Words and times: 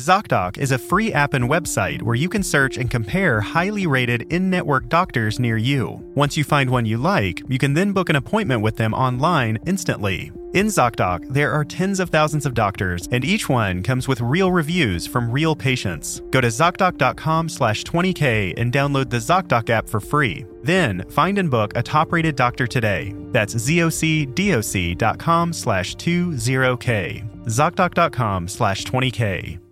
ZocDoc 0.00 0.56
is 0.56 0.72
a 0.72 0.78
free 0.78 1.12
app 1.12 1.34
and 1.34 1.44
website 1.44 2.00
where 2.00 2.14
you 2.14 2.30
can 2.30 2.42
search 2.42 2.78
and 2.78 2.90
compare 2.90 3.38
highly 3.38 3.86
rated 3.86 4.22
in 4.32 4.48
network 4.48 4.88
doctors 4.88 5.38
near 5.38 5.58
you. 5.58 6.02
Once 6.14 6.38
you 6.38 6.44
find 6.44 6.70
one 6.70 6.86
you 6.86 6.96
like, 6.96 7.42
you 7.48 7.58
can 7.58 7.74
then 7.74 7.92
book 7.92 8.08
an 8.08 8.16
appointment 8.16 8.62
with 8.62 8.76
them 8.76 8.94
online 8.94 9.58
instantly. 9.66 10.32
In 10.54 10.66
ZocDoc, 10.66 11.28
there 11.28 11.52
are 11.52 11.66
tens 11.66 12.00
of 12.00 12.08
thousands 12.08 12.46
of 12.46 12.54
doctors, 12.54 13.08
and 13.12 13.24
each 13.26 13.50
one 13.50 13.82
comes 13.82 14.08
with 14.08 14.22
real 14.22 14.50
reviews 14.50 15.06
from 15.06 15.30
real 15.30 15.54
patients. 15.54 16.22
Go 16.30 16.40
to 16.40 16.48
ZocDoc.com 16.48 17.50
slash 17.50 17.84
20K 17.84 18.54
and 18.56 18.72
download 18.72 19.10
the 19.10 19.18
ZocDoc 19.18 19.68
app 19.68 19.86
for 19.86 20.00
free. 20.00 20.46
Then, 20.62 21.04
find 21.10 21.36
and 21.38 21.50
book 21.50 21.72
a 21.76 21.82
top-rated 21.82 22.36
doctor 22.36 22.66
today. 22.66 23.14
That's 23.32 23.54
ZocDoc.com 23.54 25.52
slash 25.52 25.96
20K. 25.96 27.44
ZocDoc.com 27.44 28.48
slash 28.48 28.84
20K. 28.84 29.69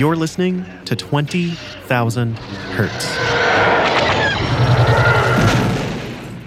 You're 0.00 0.16
listening 0.16 0.64
to 0.84 0.96
20,000 0.96 2.38
Hertz. 2.38 3.06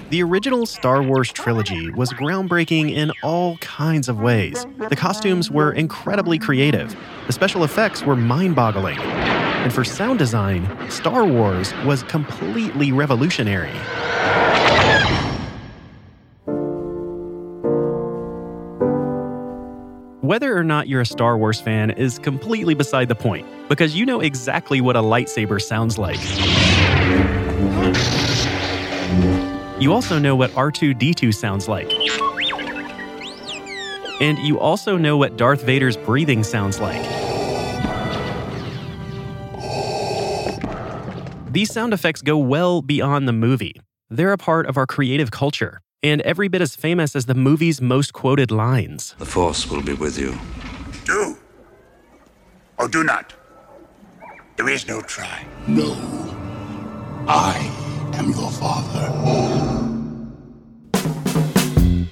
The 0.10 0.24
original 0.24 0.66
Star 0.66 1.04
Wars 1.04 1.32
trilogy 1.32 1.92
was 1.92 2.12
groundbreaking 2.14 2.92
in 2.92 3.12
all 3.22 3.58
kinds 3.58 4.10
of 4.10 4.20
ways. 4.20 4.66
The 4.90 4.96
costumes 4.96 5.52
were 5.52 5.72
incredibly 5.72 6.40
creative, 6.40 6.96
the 7.28 7.34
special 7.34 7.64
effects 7.64 8.04
were 8.04 8.16
mind 8.16 8.56
boggling. 8.56 8.98
And 8.98 9.74
for 9.74 9.84
sound 9.84 10.20
design, 10.20 10.68
Star 10.90 11.26
Wars 11.26 11.74
was 11.86 12.04
completely 12.04 12.92
revolutionary. 12.92 13.72
Whether 20.24 20.58
or 20.58 20.64
not 20.64 20.88
you're 20.88 21.02
a 21.02 21.06
Star 21.06 21.38
Wars 21.38 21.60
fan 21.60 21.92
is 21.92 22.18
completely 22.18 22.76
beside 22.76 23.10
the 23.10 23.16
point, 23.16 23.46
because 23.68 23.94
you 23.94 24.06
know 24.06 24.22
exactly 24.22 24.80
what 24.80 24.96
a 24.96 25.02
lightsaber 25.02 25.62
sounds 25.62 25.98
like. 25.98 26.18
You 29.82 29.92
also 29.92 30.20
know 30.20 30.38
what 30.38 30.50
R2D2 30.52 31.34
sounds 31.34 31.68
like. 31.68 31.92
And 34.22 34.40
you 34.40 34.62
also 34.62 34.96
know 34.96 35.18
what 35.18 35.36
Darth 35.36 35.62
Vader's 35.62 35.98
breathing 35.98 36.46
sounds 36.46 36.80
like. 36.80 37.04
These 41.52 41.74
sound 41.74 41.94
effects 41.94 42.22
go 42.22 42.38
well 42.38 42.82
beyond 42.82 43.28
the 43.28 43.34
movie. 43.34 43.82
They're 44.10 44.32
a 44.32 44.38
part 44.38 44.68
of 44.68 44.78
our 44.78 44.88
creative 44.88 45.32
culture, 45.32 45.82
and 46.04 46.22
every 46.22 46.50
bit 46.50 46.62
as 46.62 46.76
famous 46.76 47.16
as 47.16 47.26
the 47.26 47.34
movie's 47.34 47.82
most 47.82 48.14
quoted 48.14 48.52
lines. 48.52 49.16
The 49.18 49.26
Force 49.26 49.70
will 49.70 49.82
be 49.82 49.94
with 49.94 50.20
you. 50.20 50.38
Do 51.06 51.38
or 52.78 52.88
do 52.88 53.04
not. 53.04 53.34
There 54.58 54.70
is 54.70 54.88
no 54.88 55.02
try. 55.02 55.46
No. 55.68 55.96
I 57.28 58.12
am 58.14 58.32
your 58.32 58.52
father. 58.52 59.10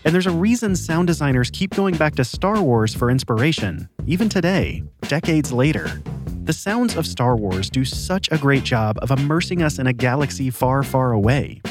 And 0.04 0.16
there's 0.16 0.28
a 0.28 0.32
reason 0.32 0.76
sound 0.76 1.08
designers 1.08 1.52
keep 1.52 1.76
going 1.76 1.96
back 1.96 2.16
to 2.16 2.24
Star 2.24 2.62
Wars 2.62 2.96
for 2.96 3.12
inspiration, 3.12 3.88
even 4.08 4.30
today, 4.30 4.84
decades 5.08 5.52
later. 5.52 6.02
The 6.44 6.54
sounds 6.54 6.96
of 6.96 7.06
Star 7.06 7.36
Wars 7.36 7.70
do 7.70 7.86
such 7.86 8.32
a 8.32 8.38
great 8.38 8.64
job 8.64 8.98
of 9.02 9.12
immersing 9.12 9.62
us 9.62 9.78
in 9.78 9.88
a 9.88 9.94
galaxy 9.94 10.50
far, 10.50 10.84
far 10.84 11.12
away. 11.12 11.62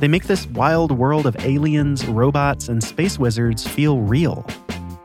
They 0.00 0.06
make 0.08 0.24
this 0.24 0.46
wild 0.48 0.92
world 0.92 1.26
of 1.26 1.36
aliens, 1.44 2.06
robots, 2.06 2.68
and 2.68 2.82
space 2.82 3.18
wizards 3.18 3.66
feel 3.66 4.00
real. 4.00 4.46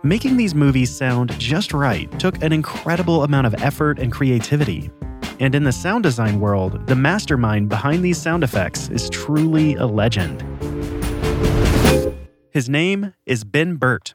Making 0.04 0.38
these 0.38 0.54
movies 0.54 0.96
sound 0.96 1.32
just 1.40 1.74
right 1.74 2.12
took 2.20 2.44
an 2.44 2.54
incredible 2.54 3.24
amount 3.24 3.48
of 3.48 3.56
effort 3.56 3.98
and 3.98 4.12
creativity. 4.12 4.92
And 5.40 5.56
in 5.56 5.64
the 5.64 5.72
sound 5.72 6.04
design 6.04 6.40
world, 6.40 6.86
the 6.86 6.96
mastermind 6.96 7.70
behind 7.70 8.06
these 8.06 8.20
sound 8.20 8.44
effects 8.44 8.90
is 8.90 9.10
truly 9.10 9.74
a 9.76 9.88
legend. 9.88 10.44
His 12.52 12.70
name 12.70 13.16
is 13.26 13.44
Ben 13.44 13.78
Burtt. 13.78 14.14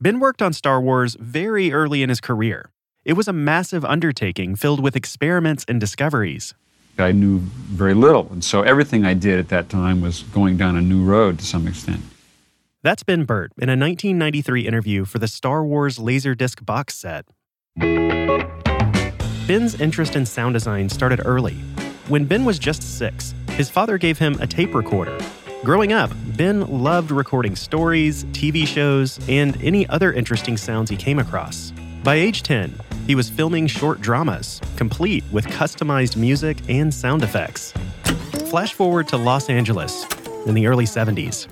Ben 0.00 0.20
worked 0.20 0.42
on 0.42 0.52
Star 0.52 0.80
Wars 0.80 1.16
very 1.18 1.72
early 1.72 2.04
in 2.04 2.08
his 2.08 2.20
career. 2.20 2.70
It 3.04 3.14
was 3.14 3.26
a 3.26 3.32
massive 3.32 3.84
undertaking 3.84 4.54
filled 4.54 4.80
with 4.80 4.94
experiments 4.94 5.64
and 5.66 5.80
discoveries. 5.80 6.54
I 6.98 7.12
knew 7.12 7.38
very 7.38 7.94
little, 7.94 8.28
and 8.30 8.44
so 8.44 8.62
everything 8.62 9.04
I 9.04 9.14
did 9.14 9.38
at 9.38 9.48
that 9.48 9.68
time 9.68 10.00
was 10.00 10.22
going 10.22 10.56
down 10.56 10.76
a 10.76 10.80
new 10.80 11.02
road 11.04 11.38
to 11.40 11.44
some 11.44 11.66
extent. 11.66 12.02
That's 12.82 13.02
Ben 13.02 13.24
Burtt 13.24 13.52
in 13.56 13.68
a 13.68 13.72
1993 13.72 14.66
interview 14.66 15.04
for 15.04 15.18
the 15.18 15.26
Star 15.26 15.64
Wars 15.64 15.98
Laserdisc 15.98 16.64
box 16.64 16.94
set. 16.94 17.24
Ben's 19.46 19.80
interest 19.80 20.16
in 20.16 20.24
sound 20.26 20.54
design 20.54 20.88
started 20.88 21.20
early. 21.24 21.54
When 22.08 22.26
Ben 22.26 22.44
was 22.44 22.58
just 22.58 22.98
six, 22.98 23.34
his 23.50 23.70
father 23.70 23.98
gave 23.98 24.18
him 24.18 24.36
a 24.40 24.46
tape 24.46 24.74
recorder. 24.74 25.18
Growing 25.64 25.94
up, 25.94 26.10
Ben 26.36 26.60
loved 26.60 27.10
recording 27.10 27.56
stories, 27.56 28.24
TV 28.26 28.66
shows, 28.66 29.18
and 29.28 29.56
any 29.62 29.88
other 29.88 30.12
interesting 30.12 30.58
sounds 30.58 30.90
he 30.90 30.96
came 30.96 31.18
across. 31.18 31.72
By 32.02 32.16
age 32.16 32.42
10, 32.42 32.74
he 33.06 33.14
was 33.14 33.28
filming 33.28 33.66
short 33.66 34.00
dramas, 34.00 34.60
complete 34.76 35.24
with 35.30 35.46
customized 35.46 36.16
music 36.16 36.58
and 36.68 36.92
sound 36.92 37.22
effects. 37.22 37.72
Flash 38.48 38.72
forward 38.72 39.08
to 39.08 39.16
Los 39.16 39.50
Angeles 39.50 40.06
in 40.46 40.54
the 40.54 40.66
early 40.66 40.84
70s. 40.84 41.48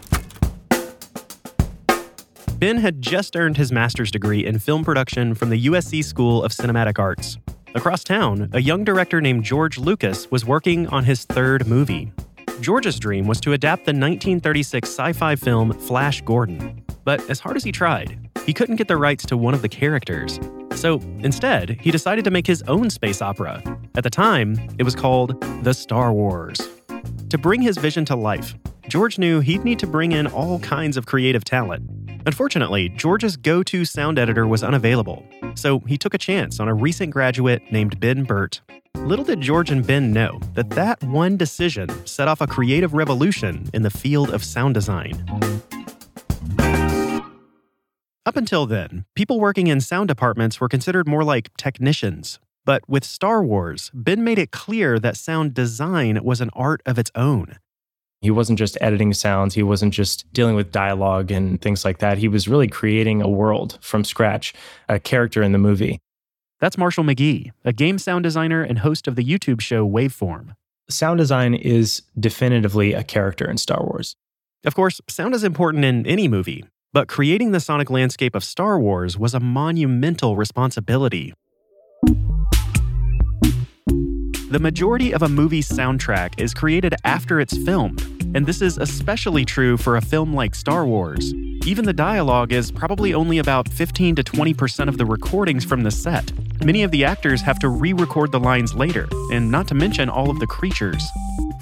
Ben 2.59 2.79
had 2.79 3.03
just 3.03 3.35
earned 3.35 3.57
his 3.57 3.73
master's 3.73 4.11
degree 4.11 4.47
in 4.47 4.59
film 4.59 4.85
production 4.85 5.35
from 5.35 5.51
the 5.51 5.67
USC 5.67 6.05
School 6.05 6.45
of 6.45 6.53
Cinematic 6.53 6.99
Arts. 6.99 7.37
Across 7.75 8.05
town, 8.05 8.51
a 8.53 8.61
young 8.61 8.85
director 8.85 9.21
named 9.21 9.43
George 9.43 9.79
Lucas 9.79 10.31
was 10.31 10.45
working 10.45 10.87
on 10.89 11.05
his 11.05 11.25
third 11.25 11.67
movie. 11.67 12.13
George's 12.61 13.01
dream 13.01 13.27
was 13.27 13.41
to 13.41 13.53
adapt 13.55 13.85
the 13.85 13.91
1936 13.91 14.89
sci 14.89 15.13
fi 15.13 15.35
film 15.35 15.73
Flash 15.73 16.23
Gordon. 16.23 16.85
But 17.05 17.29
as 17.29 17.41
hard 17.41 17.57
as 17.57 17.65
he 17.65 17.73
tried, 17.73 18.31
he 18.47 18.53
couldn't 18.53 18.77
get 18.77 18.89
the 18.89 18.97
rights 18.97 19.25
to 19.27 19.37
one 19.37 19.55
of 19.55 19.63
the 19.63 19.69
characters. 19.69 20.39
So 20.75 21.01
instead, 21.21 21.79
he 21.81 21.91
decided 21.91 22.25
to 22.25 22.31
make 22.31 22.47
his 22.47 22.63
own 22.63 22.91
space 22.91 23.23
opera. 23.23 23.63
At 23.95 24.05
the 24.05 24.11
time, 24.11 24.57
it 24.79 24.83
was 24.83 24.95
called 24.95 25.41
The 25.63 25.73
Star 25.73 26.13
Wars. 26.13 26.61
To 27.31 27.39
bring 27.39 27.63
his 27.63 27.79
vision 27.79 28.05
to 28.07 28.17
life, 28.17 28.55
George 28.89 29.19
knew 29.19 29.41
he'd 29.41 29.65
need 29.65 29.79
to 29.79 29.87
bring 29.87 30.13
in 30.13 30.27
all 30.27 30.59
kinds 30.59 30.97
of 30.97 31.07
creative 31.07 31.45
talent. 31.45 31.89
Unfortunately, 32.27 32.89
George's 32.91 33.37
go 33.37 33.63
to 33.65 33.85
sound 33.85 34.19
editor 34.19 34.47
was 34.47 34.63
unavailable, 34.63 35.25
so 35.55 35.81
he 35.81 35.99
took 35.99 36.15
a 36.15 36.19
chance 36.19 36.61
on 36.61 36.69
a 36.69 36.75
recent 36.75 37.11
graduate 37.11 37.63
named 37.73 37.99
Ben 37.99 38.25
Burtt. 38.25 38.61
Little 38.97 39.25
did 39.25 39.41
George 39.41 39.71
and 39.71 39.85
Ben 39.85 40.13
know 40.13 40.39
that 40.55 40.71
that 40.71 41.03
one 41.05 41.37
decision 41.37 41.89
set 42.07 42.29
off 42.29 42.41
a 42.41 42.47
creative 42.47 42.95
revolution 42.95 43.69
in 43.73 43.83
the 43.83 43.91
field 43.91 44.31
of 44.31 44.45
sound 44.45 44.75
design. 44.75 45.25
Up 48.25 48.37
until 48.37 48.67
then, 48.67 49.05
people 49.17 49.41
working 49.41 49.67
in 49.67 49.81
sound 49.81 50.07
departments 50.07 50.61
were 50.61 50.69
considered 50.69 51.09
more 51.09 51.25
like 51.25 51.51
technicians. 51.57 52.39
But 52.65 52.89
with 52.89 53.03
Star 53.03 53.43
Wars, 53.43 53.91
Ben 53.93 54.23
made 54.23 54.39
it 54.39 54.53
clear 54.53 55.01
that 55.01 55.17
sound 55.17 55.55
design 55.55 56.23
was 56.23 56.41
an 56.41 56.51
art 56.53 56.83
of 56.87 57.01
its 57.01 57.11
own. 57.17 57.59
He 58.21 58.31
wasn't 58.31 58.61
just 58.61 58.79
editing 58.81 59.13
sounds, 59.13 59.55
he 59.55 59.65
wasn't 59.65 59.93
just 59.93 60.33
dealing 60.33 60.55
with 60.55 60.71
dialogue 60.71 61.33
and 61.33 61.61
things 61.61 61.85
like 61.85 61.99
that. 61.99 62.19
He 62.19 62.29
was 62.29 62.47
really 62.47 62.69
creating 62.69 63.21
a 63.21 63.29
world 63.29 63.79
from 63.81 64.05
scratch, 64.05 64.55
a 64.89 65.01
character 65.01 65.43
in 65.43 65.51
the 65.51 65.59
movie. 65.59 65.99
That's 66.61 66.79
Marshall 66.79 67.03
McGee, 67.03 67.51
a 67.65 67.73
game 67.73 67.99
sound 67.99 68.23
designer 68.23 68.63
and 68.63 68.79
host 68.79 69.09
of 69.09 69.17
the 69.17 69.25
YouTube 69.25 69.61
show 69.61 69.85
Waveform. 69.85 70.55
Sound 70.89 71.19
design 71.19 71.55
is 71.55 72.03
definitively 72.21 72.93
a 72.93 73.03
character 73.03 73.51
in 73.51 73.57
Star 73.57 73.83
Wars. 73.83 74.15
Of 74.65 74.77
course, 74.77 75.01
sound 75.09 75.35
is 75.35 75.43
important 75.43 75.85
in 75.85 76.07
any 76.07 76.29
movie, 76.29 76.65
but 76.93 77.09
creating 77.09 77.53
the 77.53 77.61
sonic 77.61 77.89
landscape 77.89 78.35
of 78.35 78.45
Star 78.45 78.79
Wars 78.79 79.19
was 79.19 79.35
a 79.35 79.41
monumental 79.41 80.37
responsibility. 80.37 81.33
The 84.51 84.59
majority 84.61 85.15
of 85.15 85.23
a 85.23 85.29
movie's 85.29 85.67
soundtrack 85.67 86.39
is 86.39 86.53
created 86.53 86.95
after 87.05 87.41
it's 87.41 87.57
filmed, 87.65 88.03
and 88.37 88.45
this 88.45 88.61
is 88.61 88.77
especially 88.77 89.47
true 89.47 89.79
for 89.79 89.97
a 89.97 90.03
film 90.03 90.35
like 90.35 90.55
Star 90.55 90.85
Wars. 90.85 91.33
Even 91.65 91.87
the 91.87 91.95
dialogue 91.95 92.53
is 92.53 92.71
probably 92.71 93.15
only 93.15 93.39
about 93.39 93.67
15 93.69 94.17
to 94.17 94.23
20% 94.23 94.89
of 94.89 94.99
the 94.99 95.07
recordings 95.07 95.65
from 95.65 95.85
the 95.85 95.91
set. 95.91 96.31
Many 96.63 96.83
of 96.83 96.91
the 96.91 97.05
actors 97.05 97.41
have 97.41 97.59
to 97.61 97.71
re 97.71 97.95
record 97.95 98.31
the 98.33 98.41
lines 98.41 98.75
later, 98.75 99.09
and 99.33 99.51
not 99.51 99.69
to 99.69 99.75
mention 99.75 100.11
all 100.11 100.29
of 100.29 100.39
the 100.39 100.47
creatures. 100.47 101.03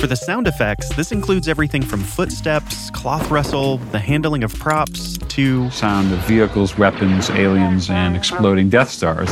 For 0.01 0.07
the 0.07 0.17
sound 0.17 0.49
effects, 0.49 0.89
this 0.97 1.13
includes 1.13 1.47
everything 1.47 1.83
from 1.83 2.01
footsteps, 2.01 2.89
cloth 2.89 3.31
rustle, 3.31 3.77
the 3.93 3.99
handling 3.99 4.43
of 4.43 4.55
props, 4.55 5.19
to 5.19 5.71
sound 5.71 6.11
of 6.11 6.19
vehicles, 6.21 6.79
weapons, 6.79 7.29
aliens, 7.29 7.91
and 7.91 8.17
exploding 8.17 8.71
Death 8.71 8.89
Stars. 8.89 9.29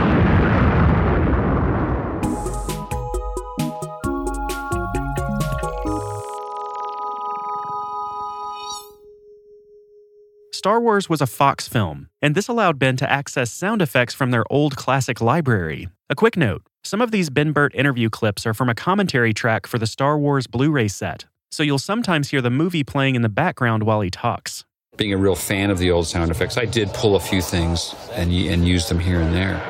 Star 10.52 10.82
Wars 10.82 11.08
was 11.08 11.22
a 11.22 11.26
Fox 11.26 11.66
film, 11.66 12.10
and 12.20 12.34
this 12.34 12.46
allowed 12.46 12.78
Ben 12.78 12.98
to 12.98 13.10
access 13.10 13.50
sound 13.50 13.80
effects 13.80 14.12
from 14.12 14.32
their 14.32 14.44
old 14.52 14.76
classic 14.76 15.22
library. 15.22 15.88
A 16.10 16.14
quick 16.14 16.36
note 16.36 16.62
some 16.84 17.00
of 17.00 17.10
these 17.10 17.28
Ben 17.28 17.52
Burtt 17.52 17.74
interview 17.74 18.08
clips 18.08 18.46
are 18.46 18.54
from 18.54 18.68
a 18.68 18.74
commentary 18.74 19.34
track 19.34 19.66
for 19.66 19.78
the 19.78 19.86
Star 19.86 20.18
Wars 20.18 20.46
Blu 20.46 20.70
ray 20.70 20.88
set, 20.88 21.26
so 21.50 21.62
you'll 21.62 21.78
sometimes 21.78 22.30
hear 22.30 22.40
the 22.40 22.50
movie 22.50 22.84
playing 22.84 23.14
in 23.14 23.22
the 23.22 23.28
background 23.28 23.82
while 23.82 24.00
he 24.00 24.10
talks. 24.10 24.64
Being 24.96 25.12
a 25.12 25.18
real 25.18 25.34
fan 25.34 25.70
of 25.70 25.78
the 25.78 25.90
old 25.90 26.06
sound 26.06 26.30
effects, 26.30 26.56
I 26.56 26.64
did 26.64 26.88
pull 26.94 27.16
a 27.16 27.20
few 27.20 27.42
things 27.42 27.94
and, 28.12 28.32
and 28.32 28.66
use 28.66 28.88
them 28.88 28.98
here 28.98 29.20
and 29.20 29.34
there. 29.34 29.62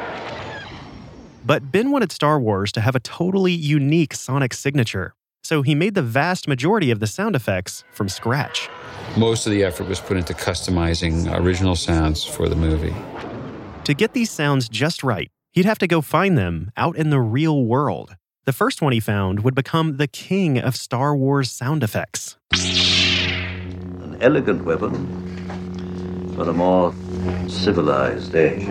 But 1.45 1.73
Ben 1.73 1.91
wanted 1.91 2.13
Star 2.13 2.39
Wars 2.39 2.73
to 2.73 2.81
have 2.81 2.95
a 2.95 3.01
totally 3.01 3.53
unique 3.53 4.15
sonic 4.15 4.55
signature, 4.55 5.15
so 5.43 5.63
he 5.63 5.75
made 5.75 5.95
the 5.95 6.03
vast 6.03 6.47
majority 6.47 6.91
of 6.91 7.01
the 7.01 7.07
sound 7.07 7.35
effects 7.35 7.85
from 7.91 8.09
scratch. 8.09 8.69
Most 9.17 9.47
of 9.47 9.53
the 9.53 9.65
effort 9.65 9.89
was 9.89 9.99
put 9.99 10.17
into 10.17 10.35
customizing 10.35 11.35
original 11.41 11.75
sounds 11.75 12.23
for 12.23 12.49
the 12.49 12.57
movie. 12.57 12.95
To 13.85 13.95
get 13.95 14.13
these 14.13 14.31
sounds 14.31 14.69
just 14.69 15.03
right, 15.03 15.31
he'd 15.59 15.65
have 15.65 15.79
to 15.79 15.89
go 15.89 16.01
find 16.01 16.39
them 16.39 16.71
out 16.77 16.97
in 16.97 17.11
the 17.11 17.19
real 17.19 17.65
world. 17.65 18.15
The 18.45 18.53
first 18.53 18.81
one 18.81 18.93
he 18.93 19.01
found 19.01 19.43
would 19.43 19.57
become 19.57 19.97
the 19.97 20.07
king 20.07 20.57
of 20.57 20.77
Star 20.77 21.17
Wars 21.17 21.51
sound 21.51 21.83
effects. 21.83 22.37
An 22.53 24.17
elegant 24.21 24.65
weapon 24.65 24.95
for 26.37 26.49
a 26.49 26.53
more 26.53 26.95
civilized 27.49 28.37
age. 28.37 28.67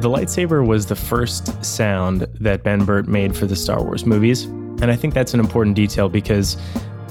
The 0.00 0.08
lightsaber 0.08 0.64
was 0.64 0.86
the 0.86 0.94
first 0.94 1.64
sound 1.64 2.28
that 2.38 2.62
Ben 2.62 2.84
Burtt 2.84 3.08
made 3.08 3.36
for 3.36 3.46
the 3.46 3.56
Star 3.56 3.82
Wars 3.82 4.06
movies. 4.06 4.44
And 4.44 4.92
I 4.92 4.94
think 4.94 5.12
that's 5.12 5.34
an 5.34 5.40
important 5.40 5.74
detail 5.74 6.08
because 6.08 6.56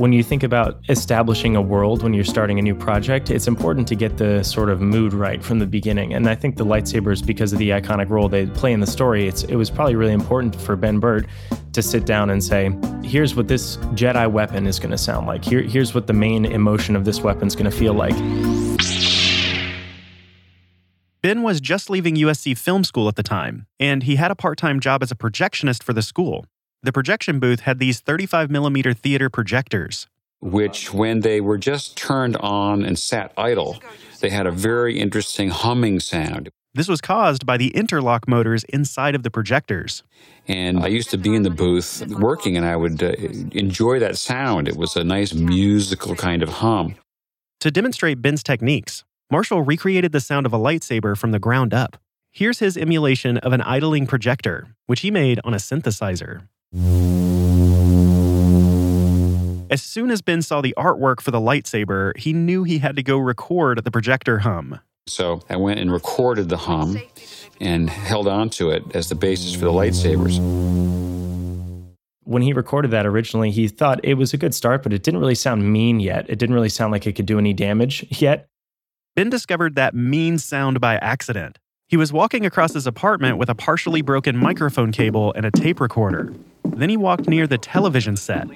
when 0.02 0.12
you 0.12 0.24
think 0.24 0.42
about 0.42 0.80
establishing 0.90 1.56
a 1.56 1.62
world 1.62 2.02
when 2.02 2.12
you're 2.12 2.24
starting 2.24 2.58
a 2.58 2.62
new 2.64 2.74
project, 2.74 3.30
it's 3.30 3.48
important 3.48 3.88
to 3.88 3.94
get 3.94 4.18
the 4.18 4.42
sort 4.42 4.68
of 4.68 4.82
mood 4.82 5.14
right 5.14 5.44
from 5.44 5.60
the 5.60 5.68
beginning. 5.68 6.12
And 6.16 6.28
I 6.28 6.34
think 6.34 6.58
the 6.58 6.66
lightsabers, 6.66 7.24
because 7.24 7.54
of 7.54 7.60
the 7.60 7.70
iconic 7.70 8.10
role 8.10 8.28
they 8.28 8.48
play 8.48 8.74
in 8.74 8.80
the 8.80 8.88
story, 8.88 9.28
it 9.28 9.56
was 9.56 9.70
probably 9.70 9.94
really 9.96 10.14
important 10.14 10.56
for 10.56 10.76
Ben 10.76 11.00
Burtt 11.00 11.28
to 11.74 11.84
sit 11.84 12.08
down 12.08 12.32
and 12.32 12.44
say, 12.44 12.76
here's 13.04 13.36
what 13.36 13.48
this 13.48 13.78
Jedi 13.94 14.30
weapon 14.30 14.66
is 14.66 14.80
going 14.80 14.90
to 14.90 14.98
sound 14.98 15.28
like. 15.28 15.46
Here, 15.46 15.62
here's 15.62 15.94
what 15.94 16.08
the 16.08 16.14
main 16.14 16.46
emotion 16.46 16.96
of 16.96 17.06
this 17.06 17.22
weapon 17.22 17.46
is 17.46 17.56
going 17.56 17.70
to 17.70 17.78
feel 17.78 17.94
like. 17.94 18.16
Ben 21.22 21.44
was 21.44 21.62
just 21.62 21.92
leaving 21.92 22.16
USC 22.16 22.58
Film 22.58 22.84
School 22.84 23.08
at 23.08 23.18
the 23.18 23.22
time, 23.22 23.68
and 23.80 24.02
he 24.02 24.16
had 24.16 24.32
a 24.32 24.36
part 24.36 24.58
time 24.58 24.80
job 24.80 25.04
as 25.04 25.12
a 25.12 25.16
projectionist 25.16 25.84
for 25.84 25.94
the 25.94 26.02
school. 26.02 26.48
The 26.84 26.92
projection 26.92 27.40
booth 27.40 27.60
had 27.60 27.78
these 27.78 28.00
35 28.00 28.50
millimeter 28.50 28.92
theater 28.92 29.30
projectors. 29.30 30.08
Which, 30.40 30.92
when 30.92 31.20
they 31.20 31.40
were 31.40 31.60
just 31.60 31.96
turned 31.96 32.36
on 32.38 32.84
and 32.84 32.98
sat 32.98 33.32
idle, 33.38 33.80
they 34.20 34.32
had 34.32 34.48
a 34.48 34.52
very 34.52 35.00
interesting 35.00 35.50
humming 35.52 36.00
sound. 36.00 36.50
This 36.74 36.88
was 36.88 37.00
caused 37.00 37.46
by 37.46 37.58
the 37.58 37.68
interlock 37.76 38.28
motors 38.28 38.64
inside 38.64 39.14
of 39.14 39.22
the 39.22 39.30
projectors. 39.30 40.02
And 40.48 40.80
I 40.80 40.88
used 40.88 41.12
to 41.12 41.20
be 41.20 41.36
in 41.36 41.44
the 41.44 41.52
booth 41.52 42.04
working, 42.08 42.58
and 42.58 42.66
I 42.66 42.76
would 42.76 43.04
uh, 43.04 43.12
enjoy 43.52 44.00
that 44.00 44.18
sound. 44.18 44.68
It 44.68 44.76
was 44.78 44.96
a 44.96 45.04
nice 45.04 45.36
musical 45.36 46.16
kind 46.16 46.42
of 46.42 46.50
hum. 46.50 46.96
To 47.60 47.70
demonstrate 47.70 48.24
Ben's 48.24 48.42
techniques, 48.42 49.04
Marshall 49.30 49.62
recreated 49.62 50.14
the 50.14 50.20
sound 50.20 50.48
of 50.48 50.54
a 50.54 50.58
lightsaber 50.58 51.16
from 51.16 51.30
the 51.30 51.40
ground 51.40 51.76
up. 51.76 51.98
Here's 52.32 52.58
his 52.58 52.76
emulation 52.76 53.38
of 53.38 53.54
an 53.54 53.62
idling 53.62 54.08
projector, 54.08 54.74
which 54.88 55.02
he 55.02 55.12
made 55.12 55.40
on 55.44 55.54
a 55.54 55.58
synthesizer. 55.58 56.48
As 59.72 59.82
soon 59.82 60.12
as 60.12 60.22
Ben 60.22 60.42
saw 60.42 60.62
the 60.62 60.74
artwork 60.78 61.20
for 61.20 61.32
the 61.32 61.40
lightsaber, 61.40 62.16
he 62.18 62.34
knew 62.34 62.64
he 62.64 62.80
had 62.80 62.96
to 62.96 63.04
go 63.04 63.18
record 63.18 63.84
the 63.84 63.92
projector 63.92 64.40
hum. 64.40 64.80
So 65.08 65.42
I 65.50 65.58
went 65.58 65.82
and 65.82 65.92
recorded 65.92 66.50
the 66.50 66.58
hum 66.58 67.02
and 67.60 67.90
held 67.90 68.28
on 68.28 68.50
to 68.52 68.70
it 68.72 68.84
as 68.94 69.10
the 69.10 69.16
basis 69.16 69.54
for 69.54 69.66
the 69.66 69.72
lightsabers. 69.72 70.40
When 72.24 72.42
he 72.42 72.54
recorded 72.54 72.92
that 72.92 73.06
originally, 73.06 73.52
he 73.52 73.68
thought 73.68 74.00
it 74.04 74.14
was 74.14 74.34
a 74.34 74.38
good 74.38 74.54
start, 74.56 74.84
but 74.84 74.94
it 74.94 75.04
didn't 75.04 75.20
really 75.20 75.36
sound 75.36 75.72
mean 75.72 76.00
yet. 76.00 76.26
It 76.30 76.40
didn't 76.40 76.56
really 76.56 76.70
sound 76.70 76.94
like 76.94 77.06
it 77.06 77.14
could 77.14 77.26
do 77.26 77.38
any 77.38 77.54
damage 77.54 78.06
yet. 78.22 78.48
Ben 79.16 79.30
discovered 79.30 79.76
that 79.76 79.94
mean 79.94 80.38
sound 80.38 80.80
by 80.80 80.96
accident. 80.96 81.60
He 81.88 81.98
was 81.98 82.14
walking 82.14 82.46
across 82.46 82.74
his 82.74 82.88
apartment 82.88 83.38
with 83.38 83.50
a 83.50 83.56
partially 83.56 84.02
broken 84.02 84.38
microphone 84.38 84.94
cable 84.94 85.34
and 85.34 85.46
a 85.46 85.52
tape 85.52 85.82
recorder. 85.82 86.34
Then 86.64 86.90
he 86.90 86.98
walked 86.98 87.28
near 87.28 87.48
the 87.48 87.58
television 87.58 88.16
set. 88.16 88.48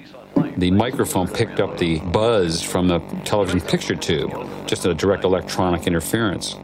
The 0.56 0.70
microphone 0.70 1.28
picked 1.28 1.60
up 1.60 1.78
the 1.78 2.00
buzz 2.00 2.62
from 2.62 2.88
the 2.88 3.00
television 3.24 3.60
picture 3.60 3.94
tube, 3.94 4.32
just 4.66 4.86
a 4.86 4.94
direct 4.94 5.24
electronic 5.24 5.86
interference. 5.86 6.54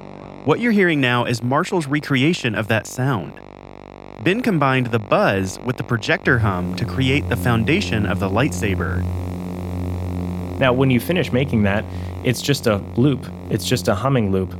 What 0.45 0.61
you're 0.61 0.73
hearing 0.73 1.01
now 1.01 1.25
is 1.25 1.43
Marshall's 1.43 1.87
recreation 1.87 2.55
of 2.55 2.69
that 2.69 2.87
sound. 2.87 3.33
Ben 4.25 4.41
combined 4.41 4.87
the 4.87 4.99
buzz 4.99 5.59
with 5.61 5.77
the 5.77 5.85
projector 5.85 6.39
hum 6.39 6.75
to 6.77 6.85
create 6.85 7.29
the 7.29 7.37
foundation 7.37 8.07
of 8.07 8.19
the 8.19 8.29
lightsaber. 8.29 9.03
Now, 10.59 10.73
when 10.73 10.91
you 10.91 11.01
finish 11.01 11.33
making 11.33 11.65
that, 11.65 11.85
it's 12.25 12.41
just 12.41 12.67
a 12.67 12.77
loop, 12.97 13.27
it's 13.51 13.67
just 13.67 13.89
a 13.89 13.95
humming 13.95 14.33
loop 14.33 14.55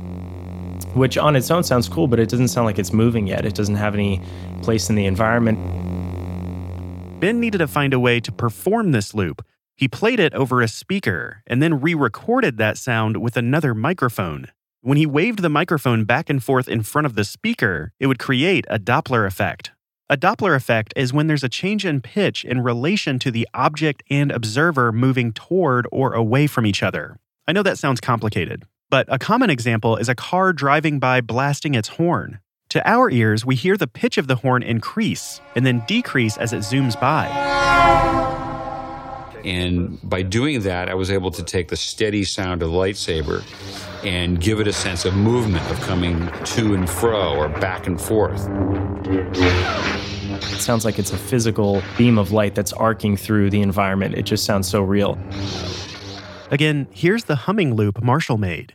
which 0.93 1.17
on 1.17 1.35
its 1.35 1.49
own 1.49 1.63
sounds 1.63 1.89
cool, 1.89 2.07
but 2.07 2.19
it 2.19 2.29
doesn't 2.29 2.49
sound 2.49 2.65
like 2.65 2.77
it's 2.77 2.93
moving 2.93 3.27
yet. 3.27 3.45
It 3.45 3.55
doesn't 3.55 3.75
have 3.75 3.95
any 3.95 4.21
place 4.61 4.89
in 4.89 4.95
the 4.95 5.05
environment. 5.05 5.57
Ben 7.23 7.39
needed 7.39 7.59
to 7.59 7.69
find 7.69 7.93
a 7.93 8.01
way 8.01 8.19
to 8.19 8.33
perform 8.33 8.91
this 8.91 9.13
loop. 9.13 9.45
He 9.77 9.87
played 9.87 10.19
it 10.19 10.33
over 10.33 10.61
a 10.61 10.67
speaker 10.67 11.41
and 11.47 11.63
then 11.63 11.79
re 11.79 11.93
recorded 11.93 12.57
that 12.57 12.77
sound 12.77 13.15
with 13.15 13.37
another 13.37 13.73
microphone. 13.73 14.47
When 14.81 14.97
he 14.97 15.05
waved 15.05 15.41
the 15.41 15.47
microphone 15.47 16.03
back 16.03 16.29
and 16.29 16.43
forth 16.43 16.67
in 16.67 16.83
front 16.83 17.05
of 17.05 17.15
the 17.15 17.23
speaker, 17.23 17.93
it 17.97 18.07
would 18.07 18.19
create 18.19 18.65
a 18.69 18.77
Doppler 18.77 19.25
effect. 19.25 19.71
A 20.09 20.17
Doppler 20.17 20.53
effect 20.53 20.93
is 20.97 21.13
when 21.13 21.27
there's 21.27 21.45
a 21.45 21.47
change 21.47 21.85
in 21.85 22.01
pitch 22.01 22.43
in 22.43 22.59
relation 22.59 23.19
to 23.19 23.31
the 23.31 23.47
object 23.53 24.03
and 24.09 24.29
observer 24.29 24.91
moving 24.91 25.31
toward 25.31 25.87
or 25.93 26.13
away 26.13 26.45
from 26.45 26.65
each 26.65 26.83
other. 26.83 27.17
I 27.47 27.53
know 27.53 27.63
that 27.63 27.77
sounds 27.77 28.01
complicated, 28.01 28.65
but 28.89 29.05
a 29.07 29.17
common 29.17 29.49
example 29.49 29.95
is 29.95 30.09
a 30.09 30.15
car 30.15 30.51
driving 30.51 30.99
by 30.99 31.21
blasting 31.21 31.73
its 31.73 31.87
horn. 31.87 32.41
To 32.73 32.89
our 32.89 33.11
ears, 33.11 33.45
we 33.45 33.53
hear 33.53 33.77
the 33.77 33.85
pitch 33.85 34.17
of 34.17 34.25
the 34.25 34.35
horn 34.35 34.63
increase 34.63 35.39
and 35.55 35.63
then 35.63 35.83
decrease 35.85 36.37
as 36.37 36.53
it 36.53 36.61
zooms 36.61 36.99
by. 36.99 37.27
And 39.45 39.99
by 40.01 40.23
doing 40.23 40.61
that, 40.61 40.89
I 40.89 40.95
was 40.95 41.11
able 41.11 41.29
to 41.29 41.43
take 41.43 41.67
the 41.67 41.75
steady 41.75 42.23
sound 42.23 42.63
of 42.63 42.71
the 42.71 42.75
lightsaber 42.75 43.43
and 44.03 44.41
give 44.41 44.59
it 44.59 44.65
a 44.65 44.73
sense 44.73 45.05
of 45.05 45.13
movement, 45.15 45.69
of 45.69 45.79
coming 45.81 46.27
to 46.45 46.73
and 46.73 46.89
fro 46.89 47.35
or 47.35 47.47
back 47.47 47.85
and 47.85 48.01
forth. 48.01 48.47
It 49.05 50.59
sounds 50.59 50.83
like 50.83 50.97
it's 50.97 51.13
a 51.13 51.17
physical 51.17 51.83
beam 51.95 52.17
of 52.17 52.31
light 52.31 52.55
that's 52.55 52.73
arcing 52.73 53.17
through 53.17 53.51
the 53.51 53.61
environment. 53.61 54.15
It 54.15 54.23
just 54.23 54.45
sounds 54.45 54.67
so 54.67 54.81
real. 54.81 55.19
Again, 56.49 56.87
here's 56.89 57.25
the 57.25 57.35
humming 57.35 57.75
loop 57.75 58.01
Marshall 58.01 58.39
made. 58.39 58.73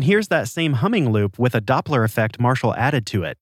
And 0.00 0.06
here's 0.06 0.28
that 0.28 0.48
same 0.48 0.72
humming 0.72 1.12
loop 1.12 1.38
with 1.38 1.54
a 1.54 1.60
Doppler 1.60 2.06
effect 2.06 2.40
Marshall 2.40 2.74
added 2.74 3.04
to 3.08 3.22
it. 3.22 3.36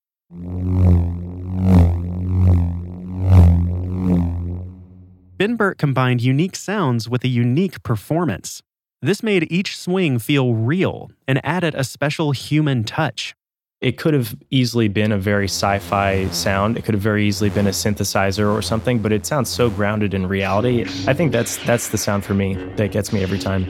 Ben 5.36 5.54
Burtt 5.54 5.78
combined 5.78 6.20
unique 6.20 6.56
sounds 6.56 7.08
with 7.08 7.22
a 7.22 7.28
unique 7.28 7.80
performance. 7.84 8.60
This 9.00 9.22
made 9.22 9.46
each 9.52 9.78
swing 9.78 10.18
feel 10.18 10.54
real 10.54 11.12
and 11.28 11.40
added 11.46 11.76
a 11.76 11.84
special 11.84 12.32
human 12.32 12.82
touch. 12.82 13.36
It 13.80 13.96
could 13.96 14.12
have 14.14 14.36
easily 14.50 14.88
been 14.88 15.12
a 15.12 15.18
very 15.18 15.44
sci 15.44 15.78
fi 15.78 16.26
sound. 16.30 16.76
It 16.76 16.84
could 16.84 16.94
have 16.94 17.02
very 17.02 17.24
easily 17.28 17.50
been 17.50 17.68
a 17.68 17.70
synthesizer 17.70 18.52
or 18.52 18.62
something, 18.62 18.98
but 18.98 19.12
it 19.12 19.24
sounds 19.24 19.48
so 19.48 19.70
grounded 19.70 20.12
in 20.12 20.26
reality. 20.26 20.82
I 21.06 21.14
think 21.14 21.30
that's, 21.30 21.58
that's 21.58 21.90
the 21.90 21.98
sound 21.98 22.24
for 22.24 22.34
me 22.34 22.54
that 22.74 22.90
gets 22.90 23.12
me 23.12 23.22
every 23.22 23.38
time. 23.38 23.64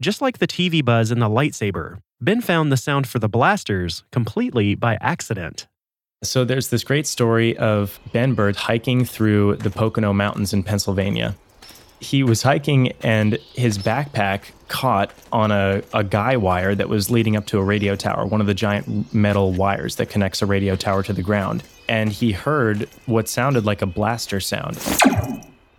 Just 0.00 0.20
like 0.20 0.38
the 0.38 0.46
TV 0.46 0.84
buzz 0.84 1.10
and 1.10 1.22
the 1.22 1.28
lightsaber, 1.28 1.98
Ben 2.20 2.40
found 2.40 2.72
the 2.72 2.76
sound 2.76 3.06
for 3.06 3.18
the 3.18 3.28
blasters 3.28 4.04
completely 4.12 4.74
by 4.74 4.98
accident. 5.00 5.66
So 6.22 6.44
there's 6.44 6.68
this 6.68 6.84
great 6.84 7.06
story 7.06 7.56
of 7.56 7.98
Ben 8.12 8.34
Burtt 8.34 8.56
hiking 8.56 9.04
through 9.04 9.56
the 9.56 9.70
Pocono 9.70 10.12
Mountains 10.12 10.52
in 10.52 10.62
Pennsylvania 10.62 11.34
he 12.02 12.24
was 12.24 12.42
hiking 12.42 12.92
and 13.02 13.38
his 13.54 13.78
backpack 13.78 14.50
caught 14.66 15.12
on 15.30 15.52
a, 15.52 15.82
a 15.94 16.02
guy 16.02 16.36
wire 16.36 16.74
that 16.74 16.88
was 16.88 17.10
leading 17.10 17.36
up 17.36 17.46
to 17.46 17.58
a 17.58 17.62
radio 17.62 17.94
tower, 17.94 18.26
one 18.26 18.40
of 18.40 18.48
the 18.48 18.54
giant 18.54 19.14
metal 19.14 19.52
wires 19.52 19.96
that 19.96 20.10
connects 20.10 20.42
a 20.42 20.46
radio 20.46 20.74
tower 20.74 21.02
to 21.04 21.12
the 21.12 21.22
ground. 21.22 21.62
And 21.88 22.10
he 22.10 22.32
heard 22.32 22.88
what 23.06 23.28
sounded 23.28 23.64
like 23.64 23.82
a 23.82 23.86
blaster 23.86 24.40
sound. 24.40 24.78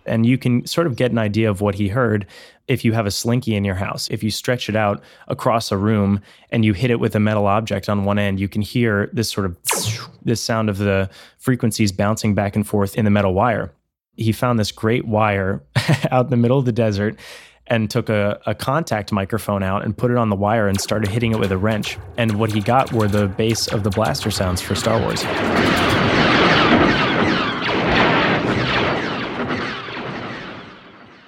And 0.06 0.26
you 0.26 0.38
can 0.38 0.66
sort 0.66 0.86
of 0.86 0.96
get 0.96 1.10
an 1.10 1.18
idea 1.18 1.50
of 1.50 1.60
what 1.60 1.74
he 1.74 1.88
heard 1.88 2.26
if 2.68 2.84
you 2.84 2.92
have 2.92 3.06
a 3.06 3.10
slinky 3.10 3.54
in 3.54 3.64
your 3.64 3.74
house. 3.74 4.08
If 4.10 4.22
you 4.22 4.30
stretch 4.30 4.68
it 4.68 4.76
out 4.76 5.02
across 5.28 5.70
a 5.70 5.76
room 5.76 6.20
and 6.50 6.64
you 6.64 6.72
hit 6.72 6.90
it 6.90 7.00
with 7.00 7.14
a 7.14 7.20
metal 7.20 7.46
object 7.46 7.88
on 7.88 8.04
one 8.04 8.18
end, 8.18 8.40
you 8.40 8.48
can 8.48 8.62
hear 8.62 9.10
this 9.12 9.30
sort 9.30 9.46
of 9.46 9.56
this 10.24 10.40
sound 10.40 10.68
of 10.68 10.78
the 10.78 11.10
frequencies 11.38 11.92
bouncing 11.92 12.34
back 12.34 12.56
and 12.56 12.66
forth 12.66 12.96
in 12.96 13.04
the 13.04 13.10
metal 13.10 13.34
wire. 13.34 13.72
He 14.16 14.32
found 14.32 14.58
this 14.58 14.72
great 14.72 15.06
wire 15.06 15.62
out 16.10 16.26
in 16.26 16.30
the 16.30 16.36
middle 16.36 16.58
of 16.58 16.64
the 16.64 16.72
desert 16.72 17.18
and 17.66 17.90
took 17.90 18.08
a, 18.08 18.40
a 18.46 18.54
contact 18.54 19.10
microphone 19.10 19.62
out 19.62 19.84
and 19.84 19.96
put 19.96 20.10
it 20.10 20.16
on 20.16 20.28
the 20.28 20.36
wire 20.36 20.68
and 20.68 20.80
started 20.80 21.10
hitting 21.10 21.32
it 21.32 21.38
with 21.38 21.50
a 21.50 21.56
wrench. 21.56 21.98
And 22.16 22.38
what 22.38 22.52
he 22.52 22.60
got 22.60 22.92
were 22.92 23.08
the 23.08 23.26
bass 23.26 23.68
of 23.68 23.84
the 23.84 23.90
blaster 23.90 24.30
sounds 24.30 24.60
for 24.60 24.74
Star 24.74 25.00
Wars. 25.00 25.24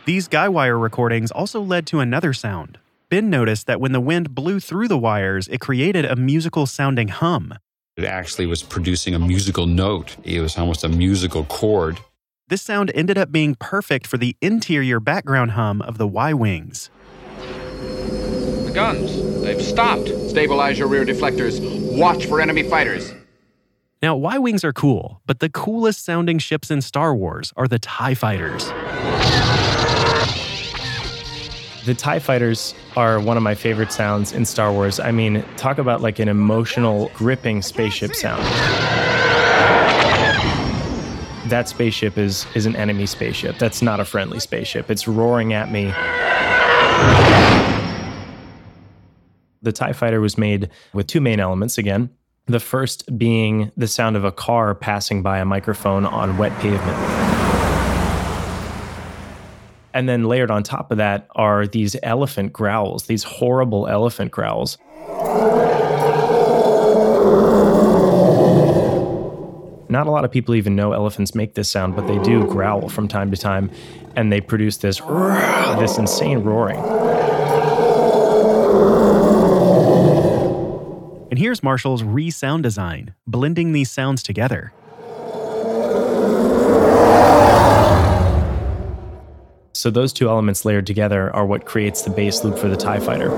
These 0.06 0.28
guy 0.28 0.48
wire 0.48 0.78
recordings 0.78 1.32
also 1.32 1.60
led 1.60 1.84
to 1.88 1.98
another 1.98 2.32
sound. 2.32 2.78
Ben 3.08 3.28
noticed 3.28 3.66
that 3.66 3.80
when 3.80 3.90
the 3.90 4.00
wind 4.00 4.36
blew 4.36 4.60
through 4.60 4.86
the 4.86 4.96
wires, 4.96 5.48
it 5.48 5.60
created 5.60 6.04
a 6.04 6.14
musical 6.14 6.64
sounding 6.64 7.08
hum. 7.08 7.52
It 7.96 8.04
actually 8.04 8.46
was 8.46 8.62
producing 8.62 9.16
a 9.16 9.18
musical 9.18 9.66
note. 9.66 10.16
It 10.22 10.40
was 10.40 10.56
almost 10.56 10.84
a 10.84 10.88
musical 10.88 11.42
chord. 11.46 11.98
This 12.46 12.62
sound 12.62 12.92
ended 12.94 13.18
up 13.18 13.32
being 13.32 13.56
perfect 13.56 14.06
for 14.06 14.16
the 14.16 14.36
interior 14.40 15.00
background 15.00 15.52
hum 15.52 15.82
of 15.82 15.98
the 15.98 16.06
Y 16.06 16.32
Wings. 16.32 16.88
The 17.40 18.70
guns, 18.72 19.40
they've 19.42 19.60
stopped. 19.60 20.06
Stabilize 20.28 20.78
your 20.78 20.86
rear 20.86 21.04
deflectors. 21.04 21.58
Watch 21.98 22.26
for 22.26 22.40
enemy 22.40 22.62
fighters. 22.62 23.12
Now, 24.00 24.14
Y 24.14 24.38
Wings 24.38 24.62
are 24.62 24.72
cool, 24.72 25.20
but 25.26 25.40
the 25.40 25.48
coolest 25.48 26.04
sounding 26.04 26.38
ships 26.38 26.70
in 26.70 26.80
Star 26.80 27.12
Wars 27.12 27.52
are 27.56 27.66
the 27.66 27.80
TIE 27.80 28.14
fighters. 28.14 28.70
The 31.86 31.94
TIE 31.94 32.18
fighters 32.18 32.74
are 32.96 33.20
one 33.20 33.36
of 33.36 33.44
my 33.44 33.54
favorite 33.54 33.92
sounds 33.92 34.32
in 34.32 34.44
Star 34.44 34.72
Wars. 34.72 34.98
I 34.98 35.12
mean, 35.12 35.44
talk 35.56 35.78
about 35.78 36.00
like 36.00 36.18
an 36.18 36.26
emotional, 36.26 37.12
gripping 37.14 37.62
spaceship 37.62 38.12
sound. 38.12 38.42
That 41.48 41.68
spaceship 41.68 42.18
is 42.18 42.44
is 42.56 42.66
an 42.66 42.74
enemy 42.74 43.06
spaceship. 43.06 43.58
That's 43.58 43.82
not 43.82 44.00
a 44.00 44.04
friendly 44.04 44.40
spaceship. 44.40 44.90
It's 44.90 45.06
roaring 45.06 45.52
at 45.52 45.70
me. 45.70 45.92
The 49.62 49.70
TIE 49.70 49.92
fighter 49.92 50.20
was 50.20 50.36
made 50.36 50.70
with 50.92 51.06
two 51.06 51.20
main 51.20 51.38
elements 51.38 51.78
again. 51.78 52.10
The 52.46 52.58
first 52.58 53.16
being 53.16 53.70
the 53.76 53.86
sound 53.86 54.16
of 54.16 54.24
a 54.24 54.32
car 54.32 54.74
passing 54.74 55.22
by 55.22 55.38
a 55.38 55.44
microphone 55.44 56.04
on 56.04 56.36
wet 56.36 56.58
pavement. 56.58 57.35
And 59.96 60.06
then 60.06 60.24
layered 60.24 60.50
on 60.50 60.62
top 60.62 60.90
of 60.90 60.98
that 60.98 61.26
are 61.36 61.66
these 61.66 61.96
elephant 62.02 62.52
growls, 62.52 63.06
these 63.06 63.22
horrible 63.22 63.86
elephant 63.88 64.30
growls. 64.30 64.76
Not 69.88 70.06
a 70.06 70.10
lot 70.10 70.26
of 70.26 70.30
people 70.30 70.54
even 70.54 70.76
know 70.76 70.92
elephants 70.92 71.34
make 71.34 71.54
this 71.54 71.70
sound, 71.70 71.96
but 71.96 72.06
they 72.06 72.18
do 72.18 72.44
growl 72.44 72.90
from 72.90 73.08
time 73.08 73.30
to 73.30 73.38
time, 73.38 73.70
and 74.16 74.30
they 74.30 74.42
produce 74.42 74.76
this 74.76 74.98
this 74.98 75.96
insane 75.96 76.40
roaring. 76.40 76.76
And 81.30 81.38
here's 81.38 81.62
Marshall's 81.62 82.02
re 82.02 82.30
sound 82.30 82.64
design, 82.64 83.14
blending 83.26 83.72
these 83.72 83.90
sounds 83.90 84.22
together. 84.22 84.74
So 89.76 89.90
those 89.90 90.12
two 90.12 90.28
elements 90.28 90.64
layered 90.64 90.86
together 90.86 91.34
are 91.36 91.44
what 91.44 91.66
creates 91.66 92.00
the 92.02 92.10
bass 92.10 92.42
loop 92.42 92.58
for 92.58 92.68
the 92.68 92.76
TIE 92.76 92.98
fighter. 92.98 93.28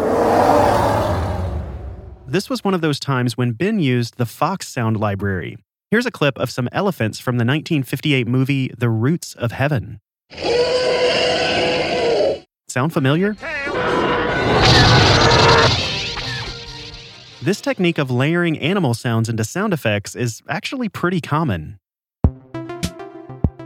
This 2.26 2.48
was 2.48 2.62
one 2.62 2.74
of 2.74 2.80
those 2.80 3.00
times 3.00 3.36
when 3.36 3.52
Ben 3.52 3.80
used 3.80 4.18
the 4.18 4.26
Fox 4.26 4.68
sound 4.68 4.98
library. 4.98 5.58
Here's 5.90 6.06
a 6.06 6.12
clip 6.12 6.38
of 6.38 6.50
some 6.50 6.68
elephants 6.70 7.18
from 7.18 7.38
the 7.38 7.44
1958 7.44 8.28
movie 8.28 8.70
The 8.78 8.88
Roots 8.88 9.34
of 9.34 9.50
Heaven. 9.50 9.98
Sound 12.68 12.92
familiar? 12.92 13.34
This 17.42 17.60
technique 17.60 17.98
of 17.98 18.10
layering 18.10 18.58
animal 18.58 18.94
sounds 18.94 19.28
into 19.28 19.42
sound 19.42 19.72
effects 19.72 20.14
is 20.14 20.42
actually 20.48 20.88
pretty 20.88 21.20
common. 21.20 21.80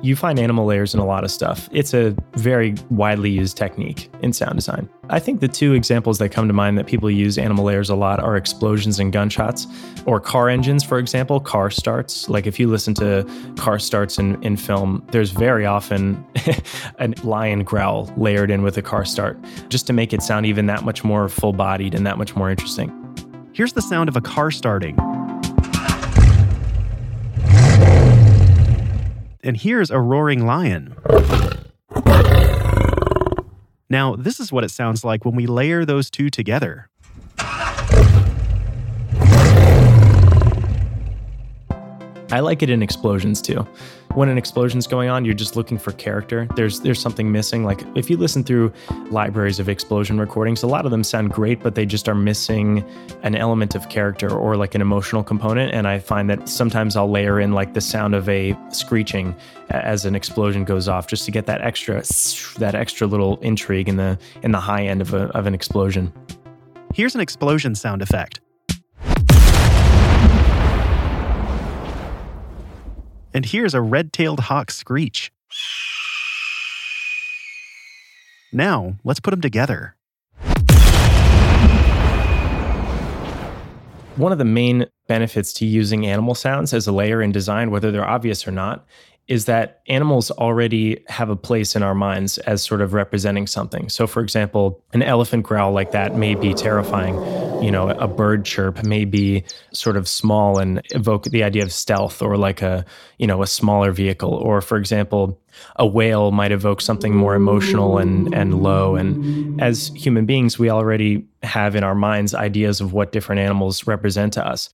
You 0.02 0.16
find 0.16 0.40
animal 0.40 0.66
layers 0.66 0.94
in 0.94 1.00
a 1.00 1.06
lot 1.06 1.22
of 1.22 1.30
stuff. 1.30 1.68
It's 1.70 1.94
a 1.94 2.16
very 2.32 2.74
widely 2.90 3.30
used 3.30 3.56
technique 3.56 4.10
in 4.20 4.32
sound 4.32 4.56
design. 4.56 4.88
I 5.10 5.20
think 5.20 5.38
the 5.38 5.46
two 5.46 5.74
examples 5.74 6.18
that 6.18 6.30
come 6.30 6.48
to 6.48 6.52
mind 6.52 6.76
that 6.76 6.88
people 6.88 7.08
use 7.08 7.38
animal 7.38 7.64
layers 7.64 7.88
a 7.88 7.94
lot 7.94 8.18
are 8.18 8.36
explosions 8.36 8.98
and 8.98 9.12
gunshots, 9.12 9.68
or 10.04 10.18
car 10.18 10.48
engines, 10.48 10.82
for 10.82 10.98
example, 10.98 11.38
car 11.38 11.70
starts. 11.70 12.28
Like 12.28 12.48
if 12.48 12.58
you 12.58 12.66
listen 12.66 12.94
to 12.94 13.24
car 13.56 13.78
starts 13.78 14.18
in, 14.18 14.42
in 14.42 14.56
film, 14.56 15.06
there's 15.12 15.30
very 15.30 15.66
often 15.66 16.26
a 16.98 17.14
lion 17.22 17.62
growl 17.62 18.12
layered 18.16 18.50
in 18.50 18.62
with 18.62 18.76
a 18.76 18.82
car 18.82 19.04
start, 19.04 19.38
just 19.68 19.86
to 19.86 19.92
make 19.92 20.12
it 20.12 20.20
sound 20.20 20.46
even 20.46 20.66
that 20.66 20.82
much 20.82 21.04
more 21.04 21.28
full 21.28 21.52
bodied 21.52 21.94
and 21.94 22.04
that 22.06 22.18
much 22.18 22.34
more 22.34 22.50
interesting. 22.50 22.90
Here's 23.52 23.74
the 23.74 23.82
sound 23.82 24.08
of 24.08 24.16
a 24.16 24.20
car 24.20 24.50
starting. 24.50 24.96
And 29.44 29.56
here's 29.56 29.90
a 29.90 29.98
roaring 29.98 30.46
lion. 30.46 30.94
Now, 33.90 34.14
this 34.14 34.38
is 34.38 34.52
what 34.52 34.62
it 34.62 34.70
sounds 34.70 35.04
like 35.04 35.24
when 35.24 35.34
we 35.34 35.46
layer 35.46 35.84
those 35.84 36.10
two 36.10 36.30
together. 36.30 36.88
I 42.30 42.40
like 42.40 42.62
it 42.62 42.70
in 42.70 42.82
explosions 42.82 43.42
too. 43.42 43.66
When 44.14 44.28
an 44.28 44.36
explosion's 44.36 44.86
going 44.86 45.08
on, 45.08 45.24
you're 45.24 45.32
just 45.32 45.56
looking 45.56 45.78
for 45.78 45.90
character. 45.92 46.46
There's 46.54 46.80
there's 46.80 47.00
something 47.00 47.32
missing. 47.32 47.64
Like 47.64 47.82
if 47.94 48.10
you 48.10 48.18
listen 48.18 48.44
through 48.44 48.70
libraries 49.10 49.58
of 49.58 49.70
explosion 49.70 50.20
recordings, 50.20 50.62
a 50.62 50.66
lot 50.66 50.84
of 50.84 50.90
them 50.90 51.02
sound 51.02 51.30
great, 51.30 51.60
but 51.60 51.76
they 51.76 51.86
just 51.86 52.10
are 52.10 52.14
missing 52.14 52.84
an 53.22 53.34
element 53.34 53.74
of 53.74 53.88
character 53.88 54.30
or 54.30 54.54
like 54.54 54.74
an 54.74 54.82
emotional 54.82 55.24
component. 55.24 55.72
And 55.72 55.88
I 55.88 55.98
find 55.98 56.28
that 56.28 56.46
sometimes 56.46 56.94
I'll 56.94 57.10
layer 57.10 57.40
in 57.40 57.52
like 57.52 57.72
the 57.72 57.80
sound 57.80 58.14
of 58.14 58.28
a 58.28 58.54
screeching 58.70 59.34
as 59.70 60.04
an 60.04 60.14
explosion 60.14 60.64
goes 60.64 60.88
off, 60.88 61.06
just 61.06 61.24
to 61.24 61.30
get 61.30 61.46
that 61.46 61.62
extra 61.62 62.02
that 62.58 62.74
extra 62.74 63.06
little 63.06 63.38
intrigue 63.38 63.88
in 63.88 63.96
the 63.96 64.18
in 64.42 64.52
the 64.52 64.60
high 64.60 64.84
end 64.84 65.00
of 65.00 65.14
a, 65.14 65.28
of 65.28 65.46
an 65.46 65.54
explosion. 65.54 66.12
Here's 66.92 67.14
an 67.14 67.22
explosion 67.22 67.74
sound 67.74 68.02
effect. 68.02 68.40
And 73.34 73.46
here's 73.46 73.74
a 73.74 73.80
red 73.80 74.12
tailed 74.12 74.40
hawk 74.40 74.70
screech. 74.70 75.32
Now, 78.52 78.96
let's 79.02 79.20
put 79.20 79.30
them 79.30 79.40
together. 79.40 79.96
One 84.16 84.30
of 84.30 84.36
the 84.36 84.44
main 84.44 84.86
benefits 85.08 85.54
to 85.54 85.64
using 85.64 86.06
animal 86.06 86.34
sounds 86.34 86.74
as 86.74 86.86
a 86.86 86.92
layer 86.92 87.22
in 87.22 87.32
design, 87.32 87.70
whether 87.70 87.90
they're 87.90 88.06
obvious 88.06 88.46
or 88.46 88.50
not, 88.50 88.86
is 89.28 89.44
that 89.44 89.82
animals 89.86 90.30
already 90.32 91.02
have 91.06 91.30
a 91.30 91.36
place 91.36 91.76
in 91.76 91.82
our 91.82 91.94
minds 91.94 92.38
as 92.38 92.62
sort 92.62 92.80
of 92.80 92.92
representing 92.92 93.46
something. 93.46 93.88
So, 93.88 94.06
for 94.06 94.20
example, 94.20 94.82
an 94.92 95.02
elephant 95.02 95.44
growl 95.44 95.72
like 95.72 95.92
that 95.92 96.16
may 96.16 96.34
be 96.34 96.52
terrifying. 96.54 97.14
You 97.62 97.70
know, 97.70 97.88
a 97.88 98.08
bird 98.08 98.44
chirp 98.44 98.84
may 98.84 99.04
be 99.04 99.44
sort 99.72 99.96
of 99.96 100.08
small 100.08 100.58
and 100.58 100.82
evoke 100.90 101.24
the 101.24 101.44
idea 101.44 101.62
of 101.62 101.72
stealth 101.72 102.20
or 102.20 102.36
like 102.36 102.62
a, 102.62 102.84
you 103.18 103.26
know, 103.28 103.42
a 103.42 103.46
smaller 103.46 103.92
vehicle. 103.92 104.34
Or, 104.34 104.60
for 104.60 104.76
example, 104.76 105.40
a 105.76 105.86
whale 105.86 106.32
might 106.32 106.50
evoke 106.50 106.80
something 106.80 107.14
more 107.14 107.36
emotional 107.36 107.98
and, 107.98 108.34
and 108.34 108.60
low. 108.60 108.96
And 108.96 109.62
as 109.62 109.88
human 109.94 110.26
beings, 110.26 110.58
we 110.58 110.68
already 110.68 111.26
have 111.44 111.76
in 111.76 111.84
our 111.84 111.94
minds 111.94 112.34
ideas 112.34 112.80
of 112.80 112.92
what 112.92 113.12
different 113.12 113.40
animals 113.40 113.86
represent 113.86 114.32
to 114.32 114.46
us. 114.46 114.68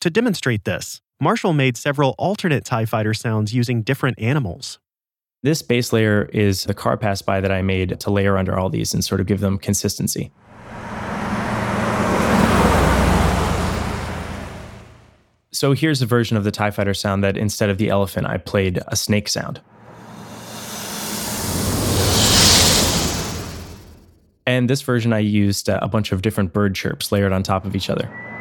To 0.00 0.10
demonstrate 0.10 0.64
this, 0.64 1.00
Marshall 1.24 1.54
made 1.54 1.78
several 1.78 2.14
alternate 2.18 2.66
TIE 2.66 2.84
fighter 2.84 3.14
sounds 3.14 3.54
using 3.54 3.80
different 3.80 4.20
animals. 4.20 4.78
This 5.42 5.62
base 5.62 5.90
layer 5.90 6.28
is 6.34 6.64
the 6.64 6.74
car 6.74 6.98
pass 6.98 7.22
by 7.22 7.40
that 7.40 7.50
I 7.50 7.62
made 7.62 7.98
to 8.00 8.10
layer 8.10 8.36
under 8.36 8.58
all 8.58 8.68
these 8.68 8.92
and 8.92 9.02
sort 9.02 9.22
of 9.22 9.26
give 9.26 9.40
them 9.40 9.56
consistency. 9.56 10.30
So 15.50 15.72
here's 15.72 16.02
a 16.02 16.06
version 16.06 16.36
of 16.36 16.44
the 16.44 16.50
TIE 16.50 16.70
fighter 16.70 16.92
sound 16.92 17.24
that 17.24 17.38
instead 17.38 17.70
of 17.70 17.78
the 17.78 17.88
elephant, 17.88 18.26
I 18.26 18.36
played 18.36 18.80
a 18.86 18.94
snake 18.94 19.30
sound. 19.30 19.62
And 24.46 24.68
this 24.68 24.82
version, 24.82 25.14
I 25.14 25.20
used 25.20 25.70
uh, 25.70 25.78
a 25.80 25.88
bunch 25.88 26.12
of 26.12 26.20
different 26.20 26.52
bird 26.52 26.74
chirps 26.74 27.10
layered 27.10 27.32
on 27.32 27.42
top 27.42 27.64
of 27.64 27.74
each 27.74 27.88
other. 27.88 28.33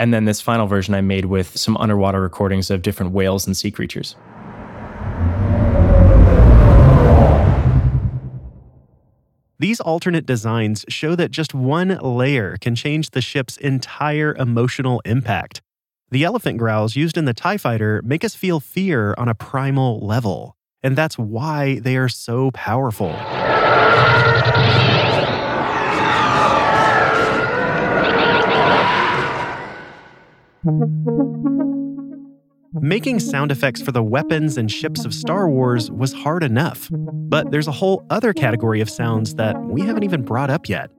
And 0.00 0.14
then 0.14 0.24
this 0.24 0.40
final 0.40 0.66
version 0.66 0.94
I 0.94 1.02
made 1.02 1.26
with 1.26 1.58
some 1.58 1.76
underwater 1.76 2.22
recordings 2.22 2.70
of 2.70 2.80
different 2.80 3.12
whales 3.12 3.46
and 3.46 3.54
sea 3.54 3.70
creatures. 3.70 4.16
These 9.58 9.78
alternate 9.78 10.24
designs 10.24 10.86
show 10.88 11.14
that 11.16 11.30
just 11.30 11.52
one 11.52 11.98
layer 11.98 12.56
can 12.62 12.74
change 12.74 13.10
the 13.10 13.20
ship's 13.20 13.58
entire 13.58 14.34
emotional 14.36 15.02
impact. 15.04 15.60
The 16.10 16.24
elephant 16.24 16.56
growls 16.56 16.96
used 16.96 17.18
in 17.18 17.26
the 17.26 17.34
TIE 17.34 17.58
fighter 17.58 18.00
make 18.02 18.24
us 18.24 18.34
feel 18.34 18.58
fear 18.58 19.14
on 19.18 19.28
a 19.28 19.34
primal 19.34 20.00
level, 20.00 20.56
and 20.82 20.96
that's 20.96 21.18
why 21.18 21.78
they 21.78 21.98
are 21.98 22.08
so 22.08 22.50
powerful. 22.52 23.14
Making 32.82 33.18
sound 33.18 33.50
effects 33.50 33.80
for 33.80 33.92
the 33.92 34.02
weapons 34.02 34.58
and 34.58 34.70
ships 34.70 35.04
of 35.04 35.14
Star 35.14 35.48
Wars 35.48 35.90
was 35.90 36.12
hard 36.12 36.42
enough. 36.42 36.88
But 36.92 37.50
there's 37.50 37.66
a 37.66 37.72
whole 37.72 38.04
other 38.10 38.32
category 38.34 38.80
of 38.80 38.90
sounds 38.90 39.34
that 39.36 39.58
we 39.62 39.80
haven't 39.80 40.02
even 40.02 40.22
brought 40.22 40.50
up 40.50 40.68
yet. 40.68 40.90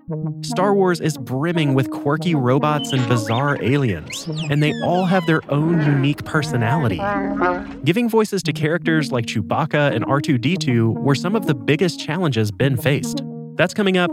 Star 0.42 0.74
Wars 0.74 1.00
is 1.00 1.18
brimming 1.18 1.76
with 1.76 1.92
quirky 1.92 2.34
robots 2.34 2.92
and 2.92 3.08
bizarre 3.08 3.62
aliens, 3.62 4.28
and 4.50 4.64
they 4.64 4.74
all 4.84 5.06
have 5.06 5.26
their 5.28 5.42
own 5.50 5.86
unique 5.86 6.26
personality. 6.26 7.00
Giving 7.84 8.10
voices 8.10 8.42
to 8.44 8.54
characters 8.54 9.12
like 9.12 9.28
Chewbacca 9.28 9.94
and 9.96 10.06
R2D2 10.06 11.02
were 11.04 11.16
some 11.16 11.36
of 11.36 11.46
the 11.46 11.56
biggest 11.56 12.00
challenges 12.00 12.52
Ben 12.52 12.78
faced. 12.78 13.22
That's 13.56 13.76
coming 13.76 13.98
up 13.98 14.12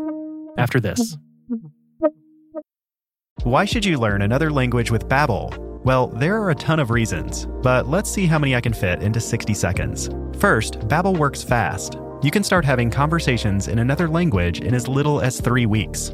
after 0.58 0.78
this. 0.78 1.16
Why 3.44 3.64
should 3.64 3.84
you 3.84 3.98
learn 3.98 4.22
another 4.22 4.50
language 4.50 4.90
with 4.90 5.08
Babbel? 5.08 5.56
Well, 5.84 6.08
there 6.08 6.42
are 6.42 6.50
a 6.50 6.56
ton 6.56 6.80
of 6.80 6.90
reasons, 6.90 7.46
but 7.62 7.86
let's 7.86 8.10
see 8.10 8.26
how 8.26 8.36
many 8.36 8.56
I 8.56 8.60
can 8.60 8.72
fit 8.72 9.00
into 9.00 9.20
60 9.20 9.54
seconds. 9.54 10.10
First, 10.38 10.80
Babbel 10.80 11.16
works 11.16 11.44
fast. 11.44 11.98
You 12.20 12.32
can 12.32 12.42
start 12.42 12.64
having 12.64 12.90
conversations 12.90 13.68
in 13.68 13.78
another 13.78 14.08
language 14.08 14.60
in 14.60 14.74
as 14.74 14.88
little 14.88 15.20
as 15.20 15.40
3 15.40 15.66
weeks. 15.66 16.12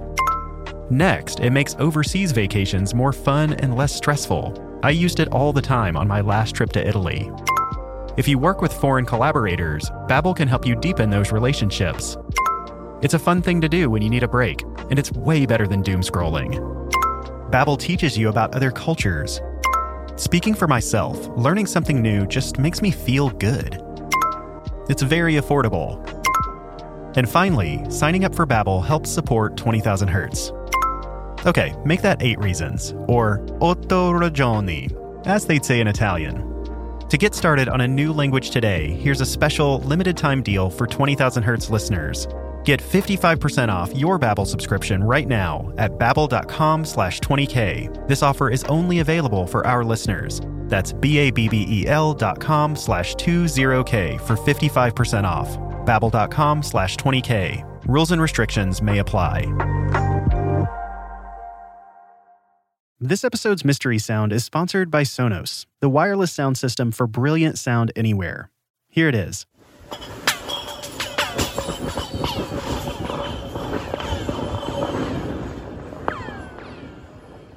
Next, 0.90 1.40
it 1.40 1.50
makes 1.50 1.74
overseas 1.78 2.30
vacations 2.30 2.94
more 2.94 3.12
fun 3.12 3.54
and 3.54 3.74
less 3.74 3.94
stressful. 3.94 4.80
I 4.82 4.90
used 4.90 5.18
it 5.18 5.28
all 5.28 5.54
the 5.54 5.62
time 5.62 5.96
on 5.96 6.06
my 6.06 6.20
last 6.20 6.54
trip 6.54 6.72
to 6.72 6.86
Italy. 6.86 7.32
If 8.18 8.28
you 8.28 8.38
work 8.38 8.60
with 8.60 8.72
foreign 8.72 9.06
collaborators, 9.06 9.90
Babbel 10.08 10.36
can 10.36 10.46
help 10.46 10.66
you 10.66 10.76
deepen 10.76 11.08
those 11.08 11.32
relationships. 11.32 12.18
It's 13.00 13.14
a 13.14 13.18
fun 13.18 13.40
thing 13.40 13.62
to 13.62 13.68
do 13.68 13.88
when 13.88 14.02
you 14.02 14.10
need 14.10 14.22
a 14.22 14.28
break, 14.28 14.62
and 14.90 14.98
it's 14.98 15.10
way 15.12 15.46
better 15.46 15.66
than 15.66 15.80
doom 15.80 16.02
scrolling. 16.02 16.82
Babbel 17.54 17.78
teaches 17.78 18.18
you 18.18 18.30
about 18.30 18.52
other 18.56 18.72
cultures, 18.72 19.40
Speaking 20.16 20.54
for 20.54 20.68
myself, 20.68 21.28
learning 21.36 21.66
something 21.66 22.00
new 22.00 22.26
just 22.26 22.58
makes 22.58 22.80
me 22.80 22.92
feel 22.92 23.30
good. 23.30 23.80
It's 24.88 25.02
very 25.02 25.34
affordable. 25.34 25.98
And 27.16 27.28
finally, 27.28 27.84
signing 27.90 28.24
up 28.24 28.34
for 28.34 28.46
Babbel 28.46 28.84
helps 28.84 29.10
support 29.10 29.56
20,000 29.56 30.08
Hertz. 30.08 30.52
Okay, 31.46 31.74
make 31.84 32.02
that 32.02 32.22
8 32.22 32.38
reasons, 32.38 32.94
or 33.08 33.44
otto 33.60 34.12
ragioni, 34.12 34.92
as 35.26 35.46
they'd 35.46 35.64
say 35.64 35.80
in 35.80 35.88
Italian. 35.88 36.42
To 37.08 37.18
get 37.18 37.34
started 37.34 37.68
on 37.68 37.80
a 37.80 37.88
new 37.88 38.12
language 38.12 38.50
today, 38.50 38.92
here's 38.92 39.20
a 39.20 39.26
special 39.26 39.78
limited 39.80 40.16
time 40.16 40.42
deal 40.42 40.70
for 40.70 40.86
20,000 40.86 41.42
Hertz 41.42 41.70
listeners. 41.70 42.26
Get 42.64 42.80
55% 42.80 43.68
off 43.68 43.94
your 43.94 44.18
Babbel 44.18 44.46
subscription 44.46 45.04
right 45.04 45.28
now 45.28 45.70
at 45.76 45.98
babbel.com 45.98 46.86
slash 46.86 47.20
20k. 47.20 48.08
This 48.08 48.22
offer 48.22 48.48
is 48.48 48.64
only 48.64 49.00
available 49.00 49.46
for 49.46 49.66
our 49.66 49.84
listeners. 49.84 50.40
That's 50.68 50.94
B-A-B-B-E-L 50.94 52.14
dot 52.14 52.40
com 52.40 52.74
slash 52.74 53.14
20k 53.16 54.18
for 54.20 54.36
55% 54.36 55.24
off. 55.24 55.58
Babbel.com 55.86 56.62
slash 56.62 56.96
20k. 56.96 57.62
Rules 57.86 58.12
and 58.12 58.22
restrictions 58.22 58.80
may 58.80 58.98
apply. 58.98 59.44
This 62.98 63.24
episode's 63.24 63.66
mystery 63.66 63.98
sound 63.98 64.32
is 64.32 64.44
sponsored 64.44 64.90
by 64.90 65.02
Sonos, 65.02 65.66
the 65.80 65.90
wireless 65.90 66.32
sound 66.32 66.56
system 66.56 66.90
for 66.90 67.06
brilliant 67.06 67.58
sound 67.58 67.92
anywhere. 67.94 68.50
Here 68.88 69.08
it 69.08 69.14
is. 69.14 69.44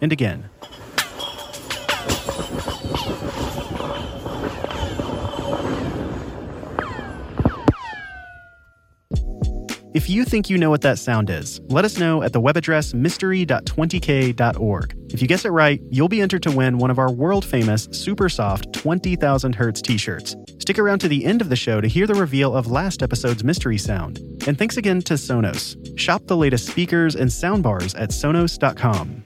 And 0.01 0.12
again. 0.12 0.49
If 9.97 10.10
you 10.12 10.25
think 10.25 10.47
you 10.47 10.60
know 10.60 10.69
what 10.69 10.81
that 10.81 10.99
sound 10.99 11.31
is, 11.31 11.60
let 11.69 11.83
us 11.83 11.97
know 11.97 12.21
at 12.21 12.31
the 12.31 12.39
web 12.39 12.55
address 12.55 12.93
mystery.20k.org. 12.93 14.95
If 15.10 15.23
you 15.23 15.27
guess 15.27 15.43
it 15.43 15.49
right, 15.49 15.81
you'll 15.89 16.07
be 16.07 16.21
entered 16.21 16.43
to 16.43 16.51
win 16.51 16.77
one 16.77 16.91
of 16.91 16.99
our 16.99 17.12
world 17.12 17.43
famous 17.43 17.88
super 17.91 18.29
soft 18.29 18.71
20,000 18.73 19.55
Hertz 19.55 19.81
t 19.81 19.97
shirts. 19.97 20.36
Stick 20.60 20.77
around 20.77 20.99
to 20.99 21.07
the 21.07 21.25
end 21.25 21.41
of 21.41 21.49
the 21.49 21.55
show 21.55 21.81
to 21.81 21.88
hear 21.88 22.05
the 22.05 22.13
reveal 22.13 22.55
of 22.55 22.67
last 22.67 23.01
episode's 23.01 23.43
mystery 23.43 23.79
sound. 23.79 24.19
And 24.45 24.55
thanks 24.55 24.77
again 24.77 25.01
to 25.01 25.15
Sonos. 25.15 25.75
Shop 25.97 26.21
the 26.27 26.38
latest 26.38 26.67
speakers 26.67 27.15
and 27.15 27.31
soundbars 27.31 27.99
at 27.99 28.12
Sonos.com. 28.12 29.25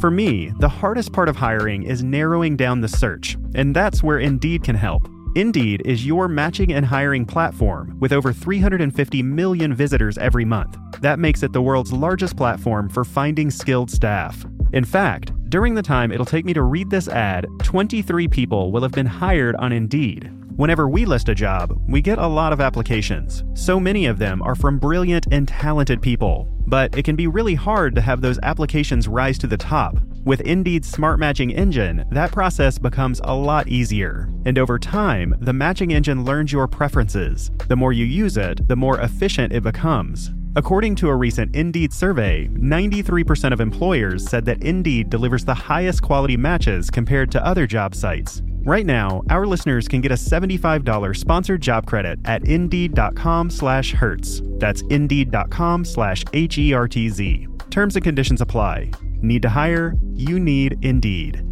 For 0.00 0.10
me, 0.10 0.52
the 0.58 0.68
hardest 0.68 1.12
part 1.12 1.28
of 1.28 1.36
hiring 1.36 1.84
is 1.84 2.02
narrowing 2.02 2.56
down 2.56 2.80
the 2.80 2.88
search, 2.88 3.36
and 3.54 3.74
that's 3.74 4.02
where 4.02 4.18
Indeed 4.18 4.62
can 4.62 4.74
help. 4.74 5.08
Indeed 5.34 5.82
is 5.84 6.06
your 6.06 6.28
matching 6.28 6.72
and 6.72 6.86
hiring 6.86 7.24
platform 7.24 7.96
with 8.00 8.12
over 8.12 8.32
350 8.32 9.22
million 9.22 9.74
visitors 9.74 10.18
every 10.18 10.44
month. 10.44 10.76
That 11.00 11.18
makes 11.18 11.42
it 11.42 11.52
the 11.52 11.62
world's 11.62 11.92
largest 11.92 12.36
platform 12.36 12.88
for 12.88 13.04
finding 13.04 13.50
skilled 13.50 13.90
staff. 13.90 14.44
In 14.72 14.84
fact, 14.84 15.32
during 15.48 15.74
the 15.74 15.82
time 15.82 16.12
it'll 16.12 16.26
take 16.26 16.44
me 16.44 16.52
to 16.52 16.62
read 16.62 16.90
this 16.90 17.08
ad, 17.08 17.46
23 17.62 18.28
people 18.28 18.72
will 18.72 18.82
have 18.82 18.92
been 18.92 19.06
hired 19.06 19.56
on 19.56 19.72
Indeed. 19.72 20.30
Whenever 20.56 20.88
we 20.88 21.04
list 21.04 21.28
a 21.28 21.34
job, 21.34 21.76
we 21.88 22.00
get 22.00 22.18
a 22.18 22.26
lot 22.26 22.52
of 22.52 22.60
applications. 22.60 23.42
So 23.54 23.80
many 23.80 24.06
of 24.06 24.18
them 24.18 24.40
are 24.42 24.54
from 24.54 24.78
brilliant 24.78 25.26
and 25.32 25.48
talented 25.48 26.00
people. 26.00 26.53
But 26.66 26.96
it 26.96 27.04
can 27.04 27.16
be 27.16 27.26
really 27.26 27.54
hard 27.54 27.94
to 27.94 28.00
have 28.00 28.20
those 28.20 28.38
applications 28.42 29.08
rise 29.08 29.38
to 29.38 29.46
the 29.46 29.56
top. 29.56 29.98
With 30.24 30.40
Indeed's 30.40 30.88
smart 30.88 31.18
matching 31.18 31.50
engine, 31.50 32.06
that 32.10 32.32
process 32.32 32.78
becomes 32.78 33.20
a 33.24 33.34
lot 33.34 33.68
easier. 33.68 34.30
And 34.46 34.58
over 34.58 34.78
time, 34.78 35.34
the 35.40 35.52
matching 35.52 35.92
engine 35.92 36.24
learns 36.24 36.52
your 36.52 36.66
preferences. 36.66 37.50
The 37.68 37.76
more 37.76 37.92
you 37.92 38.06
use 38.06 38.36
it, 38.36 38.66
the 38.66 38.76
more 38.76 39.00
efficient 39.00 39.52
it 39.52 39.62
becomes. 39.62 40.30
According 40.56 40.94
to 40.96 41.08
a 41.08 41.16
recent 41.16 41.54
Indeed 41.54 41.92
survey, 41.92 42.48
93% 42.48 43.52
of 43.52 43.60
employers 43.60 44.24
said 44.24 44.44
that 44.44 44.62
Indeed 44.62 45.10
delivers 45.10 45.44
the 45.44 45.52
highest 45.52 46.00
quality 46.00 46.36
matches 46.36 46.90
compared 46.90 47.32
to 47.32 47.44
other 47.44 47.66
job 47.66 47.94
sites. 47.94 48.40
Right 48.64 48.86
now, 48.86 49.22
our 49.28 49.46
listeners 49.46 49.88
can 49.88 50.00
get 50.00 50.10
a 50.10 50.14
$75 50.14 51.16
sponsored 51.16 51.60
job 51.60 51.86
credit 51.86 52.18
at 52.24 52.48
indeed.com 52.48 53.50
slash 53.50 53.92
hertz. 53.92 54.40
That's 54.58 54.80
indeed.com 54.88 55.84
slash 55.84 56.24
H 56.32 56.56
E 56.56 56.72
R 56.72 56.88
T 56.88 57.10
Z. 57.10 57.46
Terms 57.68 57.94
and 57.94 58.02
conditions 58.02 58.40
apply. 58.40 58.90
Need 59.20 59.42
to 59.42 59.50
hire? 59.50 59.96
You 60.14 60.40
need 60.40 60.78
Indeed. 60.82 61.42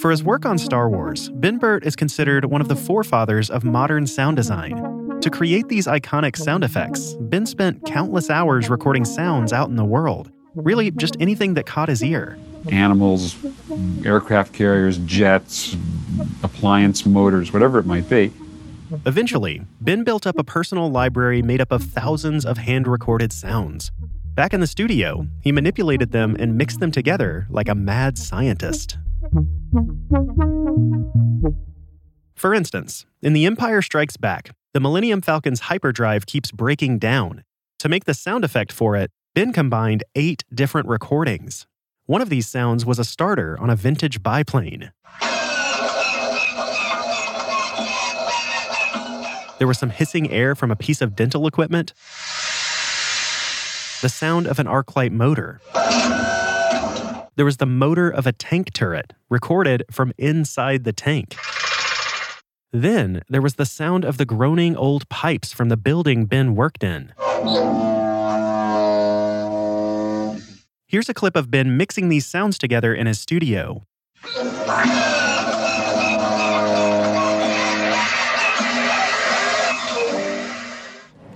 For 0.00 0.10
his 0.10 0.24
work 0.24 0.46
on 0.46 0.56
Star 0.56 0.88
Wars, 0.88 1.28
Ben 1.34 1.58
Burtt 1.58 1.84
is 1.84 1.96
considered 1.96 2.46
one 2.46 2.62
of 2.62 2.68
the 2.68 2.76
forefathers 2.76 3.50
of 3.50 3.64
modern 3.64 4.06
sound 4.06 4.36
design. 4.36 5.05
To 5.20 5.30
create 5.30 5.68
these 5.68 5.86
iconic 5.86 6.36
sound 6.36 6.62
effects, 6.62 7.14
Ben 7.20 7.46
spent 7.46 7.84
countless 7.84 8.30
hours 8.30 8.68
recording 8.68 9.04
sounds 9.04 9.52
out 9.52 9.68
in 9.68 9.76
the 9.76 9.84
world. 9.84 10.30
Really, 10.54 10.90
just 10.90 11.16
anything 11.20 11.54
that 11.54 11.66
caught 11.66 11.88
his 11.88 12.02
ear. 12.02 12.38
Animals, 12.70 13.36
aircraft 14.04 14.52
carriers, 14.52 14.98
jets, 14.98 15.76
appliance 16.42 17.04
motors, 17.06 17.52
whatever 17.52 17.78
it 17.78 17.86
might 17.86 18.08
be. 18.08 18.32
Eventually, 19.04 19.62
Ben 19.80 20.04
built 20.04 20.26
up 20.26 20.38
a 20.38 20.44
personal 20.44 20.90
library 20.90 21.42
made 21.42 21.60
up 21.60 21.72
of 21.72 21.82
thousands 21.82 22.46
of 22.46 22.58
hand 22.58 22.86
recorded 22.86 23.32
sounds. 23.32 23.90
Back 24.34 24.52
in 24.54 24.60
the 24.60 24.66
studio, 24.66 25.26
he 25.40 25.50
manipulated 25.50 26.12
them 26.12 26.36
and 26.38 26.56
mixed 26.56 26.78
them 26.78 26.90
together 26.90 27.46
like 27.50 27.68
a 27.68 27.74
mad 27.74 28.18
scientist. 28.18 28.98
For 32.34 32.52
instance, 32.52 33.06
in 33.22 33.32
The 33.32 33.46
Empire 33.46 33.80
Strikes 33.80 34.16
Back, 34.16 34.50
the 34.76 34.80
Millennium 34.80 35.22
Falcon's 35.22 35.60
hyperdrive 35.60 36.26
keeps 36.26 36.52
breaking 36.52 36.98
down. 36.98 37.44
To 37.78 37.88
make 37.88 38.04
the 38.04 38.12
sound 38.12 38.44
effect 38.44 38.70
for 38.70 38.94
it, 38.94 39.10
Ben 39.34 39.50
combined 39.50 40.04
eight 40.14 40.44
different 40.52 40.86
recordings. 40.86 41.66
One 42.04 42.20
of 42.20 42.28
these 42.28 42.46
sounds 42.46 42.84
was 42.84 42.98
a 42.98 43.04
starter 43.04 43.58
on 43.58 43.70
a 43.70 43.74
vintage 43.74 44.22
biplane. 44.22 44.92
There 49.58 49.66
was 49.66 49.78
some 49.78 49.88
hissing 49.88 50.30
air 50.30 50.54
from 50.54 50.70
a 50.70 50.76
piece 50.76 51.00
of 51.00 51.16
dental 51.16 51.46
equipment, 51.46 51.94
the 54.02 54.10
sound 54.10 54.46
of 54.46 54.58
an 54.58 54.66
arc 54.66 54.94
light 54.94 55.10
motor. 55.10 55.62
There 57.36 57.46
was 57.46 57.56
the 57.56 57.64
motor 57.64 58.10
of 58.10 58.26
a 58.26 58.32
tank 58.32 58.74
turret, 58.74 59.14
recorded 59.30 59.84
from 59.90 60.12
inside 60.18 60.84
the 60.84 60.92
tank. 60.92 61.34
Then 62.82 63.22
there 63.30 63.40
was 63.40 63.54
the 63.54 63.64
sound 63.64 64.04
of 64.04 64.18
the 64.18 64.26
groaning 64.26 64.76
old 64.76 65.08
pipes 65.08 65.50
from 65.50 65.70
the 65.70 65.78
building 65.78 66.26
Ben 66.26 66.54
worked 66.54 66.84
in. 66.84 67.14
Here's 70.86 71.08
a 71.08 71.14
clip 71.14 71.36
of 71.36 71.50
Ben 71.50 71.78
mixing 71.78 72.10
these 72.10 72.26
sounds 72.26 72.58
together 72.58 72.94
in 72.94 73.06
his 73.06 73.18
studio. 73.18 73.86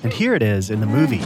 And 0.03 0.13
here 0.13 0.35
it 0.35 0.43
is 0.43 0.69
in 0.69 0.81
the 0.81 0.87
movie. 0.87 1.23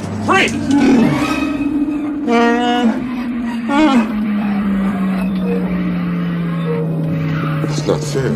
Not 7.87 8.03
fair. 8.03 8.31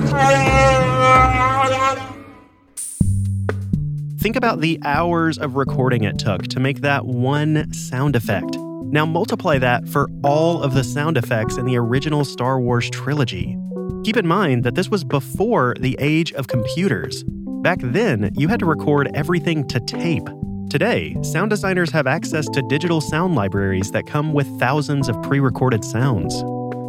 Think 4.19 4.37
about 4.37 4.61
the 4.61 4.79
hours 4.85 5.39
of 5.39 5.57
recording 5.57 6.05
it 6.05 6.19
took 6.19 6.49
to 6.49 6.61
make 6.61 6.83
that 6.83 7.07
one 7.07 7.73
sound 7.73 8.15
effect. 8.15 8.59
Now 8.59 9.07
multiply 9.07 9.59
that 9.59 9.89
for 9.89 10.09
all 10.23 10.63
of 10.63 10.75
the 10.75 10.85
sound 10.85 11.17
effects 11.17 11.57
in 11.57 11.65
the 11.65 11.77
original 11.77 12.27
Star 12.27 12.61
Wars 12.61 12.91
trilogy. 12.91 13.57
Keep 14.05 14.19
in 14.19 14.27
mind 14.27 14.65
that 14.65 14.75
this 14.75 14.91
was 14.91 15.03
before 15.03 15.75
the 15.81 15.97
age 15.99 16.33
of 16.35 16.49
computers. 16.49 17.25
Back 17.63 17.79
then, 17.83 18.31
you 18.35 18.49
had 18.49 18.61
to 18.61 18.67
record 18.67 19.11
everything 19.15 19.67
to 19.69 19.81
tape. 19.81 20.29
Today, 20.69 21.17
sound 21.23 21.49
designers 21.49 21.91
have 21.93 22.07
access 22.07 22.47
to 22.51 22.63
digital 22.69 23.01
sound 23.01 23.35
libraries 23.35 23.93
that 23.93 24.07
come 24.07 24.35
with 24.35 24.47
thousands 24.59 25.09
of 25.09 25.23
pre 25.23 25.41
recorded 25.41 25.85
sounds. 25.85 26.43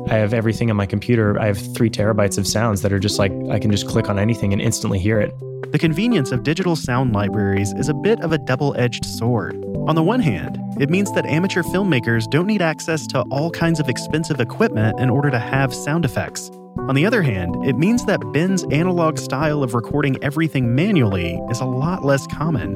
I 0.09 0.15
have 0.15 0.33
everything 0.33 0.71
on 0.71 0.75
my 0.75 0.87
computer. 0.87 1.39
I 1.39 1.45
have 1.45 1.75
three 1.75 1.89
terabytes 1.89 2.39
of 2.39 2.47
sounds 2.47 2.81
that 2.81 2.91
are 2.91 2.97
just 2.97 3.19
like 3.19 3.31
I 3.51 3.59
can 3.59 3.69
just 3.69 3.87
click 3.87 4.09
on 4.09 4.17
anything 4.17 4.53
and 4.53 4.61
instantly 4.61 4.97
hear 4.97 5.21
it. 5.21 5.31
The 5.71 5.77
convenience 5.77 6.31
of 6.31 6.41
digital 6.41 6.75
sound 6.75 7.13
libraries 7.13 7.73
is 7.73 7.89
a 7.89 7.93
bit 7.93 8.19
of 8.21 8.31
a 8.31 8.39
double 8.39 8.75
edged 8.75 9.05
sword. 9.05 9.63
On 9.87 9.93
the 9.93 10.01
one 10.01 10.19
hand, 10.19 10.57
it 10.81 10.89
means 10.89 11.11
that 11.13 11.27
amateur 11.27 11.61
filmmakers 11.61 12.27
don't 12.31 12.47
need 12.47 12.63
access 12.63 13.05
to 13.07 13.21
all 13.29 13.51
kinds 13.51 13.79
of 13.79 13.87
expensive 13.87 14.39
equipment 14.39 14.99
in 14.99 15.11
order 15.11 15.29
to 15.29 15.37
have 15.37 15.71
sound 15.75 16.05
effects. 16.05 16.49
On 16.77 16.95
the 16.95 17.05
other 17.05 17.21
hand, 17.21 17.55
it 17.63 17.77
means 17.77 18.05
that 18.05 18.19
Ben's 18.33 18.63
analog 18.71 19.19
style 19.19 19.61
of 19.61 19.75
recording 19.75 20.17
everything 20.23 20.73
manually 20.73 21.39
is 21.51 21.59
a 21.59 21.65
lot 21.65 22.03
less 22.03 22.25
common. 22.25 22.75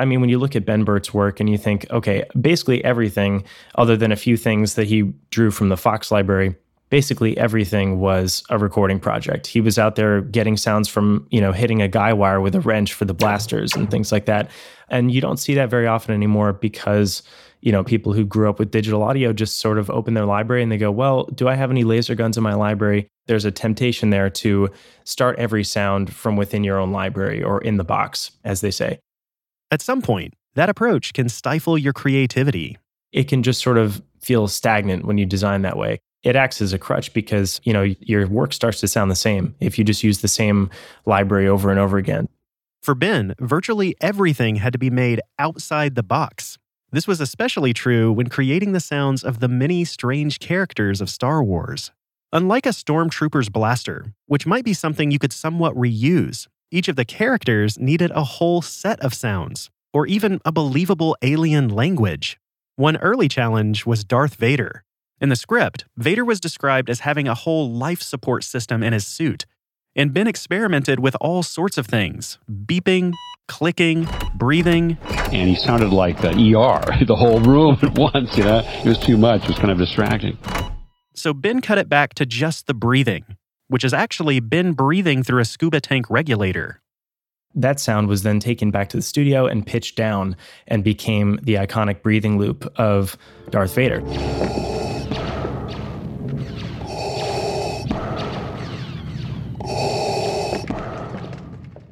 I 0.00 0.06
mean, 0.06 0.20
when 0.22 0.30
you 0.30 0.38
look 0.38 0.56
at 0.56 0.64
Ben 0.64 0.82
Burtt's 0.82 1.12
work 1.12 1.40
and 1.40 1.50
you 1.50 1.58
think, 1.58 1.86
okay, 1.90 2.24
basically 2.40 2.82
everything, 2.84 3.44
other 3.74 3.96
than 3.96 4.12
a 4.12 4.16
few 4.16 4.38
things 4.38 4.74
that 4.74 4.86
he 4.86 5.02
drew 5.30 5.50
from 5.50 5.68
the 5.68 5.76
Fox 5.76 6.10
library, 6.10 6.56
basically 6.88 7.36
everything 7.36 8.00
was 8.00 8.42
a 8.48 8.58
recording 8.58 8.98
project. 8.98 9.46
He 9.46 9.60
was 9.60 9.78
out 9.78 9.96
there 9.96 10.22
getting 10.22 10.56
sounds 10.56 10.88
from, 10.88 11.26
you 11.30 11.40
know, 11.40 11.52
hitting 11.52 11.82
a 11.82 11.88
guy 11.88 12.14
wire 12.14 12.40
with 12.40 12.54
a 12.54 12.60
wrench 12.60 12.94
for 12.94 13.04
the 13.04 13.14
blasters 13.14 13.74
and 13.76 13.90
things 13.90 14.10
like 14.10 14.24
that. 14.24 14.50
And 14.88 15.12
you 15.12 15.20
don't 15.20 15.36
see 15.36 15.54
that 15.54 15.70
very 15.70 15.86
often 15.86 16.14
anymore 16.14 16.54
because, 16.54 17.22
you 17.60 17.70
know, 17.70 17.84
people 17.84 18.14
who 18.14 18.24
grew 18.24 18.48
up 18.48 18.58
with 18.58 18.70
digital 18.70 19.02
audio 19.02 19.34
just 19.34 19.60
sort 19.60 19.78
of 19.78 19.90
open 19.90 20.14
their 20.14 20.24
library 20.24 20.62
and 20.62 20.72
they 20.72 20.78
go, 20.78 20.90
well, 20.90 21.24
do 21.26 21.46
I 21.46 21.54
have 21.54 21.70
any 21.70 21.84
laser 21.84 22.14
guns 22.14 22.38
in 22.38 22.42
my 22.42 22.54
library? 22.54 23.06
There's 23.26 23.44
a 23.44 23.52
temptation 23.52 24.08
there 24.08 24.30
to 24.30 24.70
start 25.04 25.38
every 25.38 25.62
sound 25.62 26.12
from 26.12 26.36
within 26.36 26.64
your 26.64 26.78
own 26.78 26.90
library 26.90 27.42
or 27.42 27.60
in 27.60 27.76
the 27.76 27.84
box, 27.84 28.32
as 28.44 28.62
they 28.62 28.70
say. 28.70 28.98
At 29.70 29.82
some 29.82 30.02
point, 30.02 30.34
that 30.54 30.68
approach 30.68 31.12
can 31.12 31.28
stifle 31.28 31.78
your 31.78 31.92
creativity. 31.92 32.76
It 33.12 33.28
can 33.28 33.42
just 33.42 33.62
sort 33.62 33.78
of 33.78 34.02
feel 34.20 34.48
stagnant 34.48 35.04
when 35.04 35.16
you 35.16 35.26
design 35.26 35.62
that 35.62 35.76
way. 35.76 36.00
It 36.22 36.36
acts 36.36 36.60
as 36.60 36.72
a 36.72 36.78
crutch 36.78 37.14
because, 37.14 37.60
you 37.64 37.72
know, 37.72 37.82
your 38.00 38.26
work 38.26 38.52
starts 38.52 38.80
to 38.80 38.88
sound 38.88 39.10
the 39.10 39.16
same 39.16 39.54
if 39.60 39.78
you 39.78 39.84
just 39.84 40.02
use 40.02 40.20
the 40.20 40.28
same 40.28 40.70
library 41.06 41.48
over 41.48 41.70
and 41.70 41.78
over 41.78 41.96
again. 41.96 42.28
For 42.82 42.94
Ben, 42.94 43.34
virtually 43.38 43.94
everything 44.00 44.56
had 44.56 44.72
to 44.72 44.78
be 44.78 44.90
made 44.90 45.20
outside 45.38 45.94
the 45.94 46.02
box. 46.02 46.58
This 46.92 47.06
was 47.06 47.20
especially 47.20 47.72
true 47.72 48.12
when 48.12 48.28
creating 48.28 48.72
the 48.72 48.80
sounds 48.80 49.22
of 49.22 49.38
the 49.38 49.48
many 49.48 49.84
strange 49.84 50.40
characters 50.40 51.00
of 51.00 51.08
Star 51.08 51.42
Wars. 51.42 51.92
Unlike 52.32 52.66
a 52.66 52.70
stormtrooper's 52.70 53.48
blaster, 53.48 54.12
which 54.26 54.46
might 54.46 54.64
be 54.64 54.74
something 54.74 55.10
you 55.10 55.18
could 55.18 55.32
somewhat 55.32 55.74
reuse, 55.74 56.48
each 56.70 56.88
of 56.88 56.96
the 56.96 57.04
characters 57.04 57.78
needed 57.78 58.10
a 58.12 58.24
whole 58.24 58.62
set 58.62 59.00
of 59.00 59.14
sounds, 59.14 59.70
or 59.92 60.06
even 60.06 60.40
a 60.44 60.52
believable 60.52 61.16
alien 61.22 61.68
language. 61.68 62.38
One 62.76 62.96
early 62.98 63.28
challenge 63.28 63.84
was 63.84 64.04
Darth 64.04 64.36
Vader. 64.36 64.84
In 65.20 65.28
the 65.28 65.36
script, 65.36 65.84
Vader 65.96 66.24
was 66.24 66.40
described 66.40 66.88
as 66.88 67.00
having 67.00 67.28
a 67.28 67.34
whole 67.34 67.70
life 67.70 68.00
support 68.00 68.44
system 68.44 68.82
in 68.82 68.92
his 68.92 69.06
suit, 69.06 69.44
and 69.96 70.14
Ben 70.14 70.26
experimented 70.26 71.00
with 71.00 71.16
all 71.20 71.42
sorts 71.42 71.76
of 71.76 71.86
things 71.86 72.38
beeping, 72.50 73.12
clicking, 73.48 74.08
breathing. 74.34 74.96
And 75.32 75.48
he 75.48 75.56
sounded 75.56 75.90
like 75.90 76.20
the 76.22 76.30
ER, 76.30 77.04
the 77.06 77.16
whole 77.16 77.40
room 77.40 77.78
at 77.82 77.98
once, 77.98 78.36
you 78.36 78.44
know? 78.44 78.62
It 78.64 78.86
was 78.86 78.98
too 78.98 79.16
much. 79.16 79.42
It 79.42 79.48
was 79.48 79.58
kind 79.58 79.70
of 79.70 79.78
distracting. 79.78 80.38
So 81.14 81.34
Ben 81.34 81.60
cut 81.60 81.76
it 81.76 81.88
back 81.88 82.14
to 82.14 82.24
just 82.24 82.66
the 82.66 82.74
breathing, 82.74 83.24
which 83.70 83.82
has 83.82 83.94
actually 83.94 84.40
been 84.40 84.72
breathing 84.72 85.22
through 85.22 85.40
a 85.40 85.44
scuba 85.44 85.80
tank 85.80 86.10
regulator. 86.10 86.80
That 87.54 87.78
sound 87.78 88.08
was 88.08 88.24
then 88.24 88.40
taken 88.40 88.72
back 88.72 88.88
to 88.90 88.96
the 88.96 89.02
studio 89.02 89.46
and 89.46 89.64
pitched 89.64 89.96
down 89.96 90.36
and 90.66 90.82
became 90.82 91.38
the 91.42 91.54
iconic 91.54 92.02
breathing 92.02 92.36
loop 92.36 92.66
of 92.76 93.16
Darth 93.50 93.74
Vader. 93.74 94.02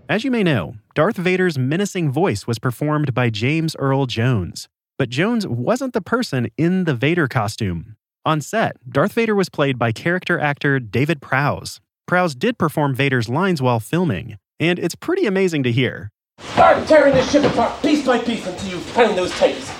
As 0.08 0.24
you 0.24 0.32
may 0.32 0.42
know, 0.42 0.74
Darth 0.94 1.16
Vader's 1.16 1.58
menacing 1.58 2.10
voice 2.10 2.44
was 2.46 2.58
performed 2.58 3.14
by 3.14 3.30
James 3.30 3.76
Earl 3.76 4.06
Jones. 4.06 4.68
But 4.96 5.10
Jones 5.10 5.46
wasn't 5.46 5.92
the 5.92 6.00
person 6.00 6.48
in 6.56 6.84
the 6.84 6.94
Vader 6.94 7.28
costume. 7.28 7.97
On 8.28 8.42
set, 8.42 8.76
Darth 8.86 9.14
Vader 9.14 9.34
was 9.34 9.48
played 9.48 9.78
by 9.78 9.90
character 9.90 10.38
actor 10.38 10.78
David 10.78 11.22
Prowse. 11.22 11.80
Prowse 12.06 12.34
did 12.34 12.58
perform 12.58 12.94
Vader's 12.94 13.30
lines 13.30 13.62
while 13.62 13.80
filming, 13.80 14.36
and 14.60 14.78
it's 14.78 14.94
pretty 14.94 15.24
amazing 15.24 15.62
to 15.62 15.72
hear. 15.72 16.10
Start 16.52 16.86
tearing 16.86 17.14
this 17.14 17.32
ship 17.32 17.42
apart 17.44 17.80
piece 17.80 18.04
by 18.04 18.18
piece 18.18 18.46
until 18.46 18.68
you 18.68 18.80
find 18.80 19.16
those 19.16 19.32
tapes. 19.38 19.70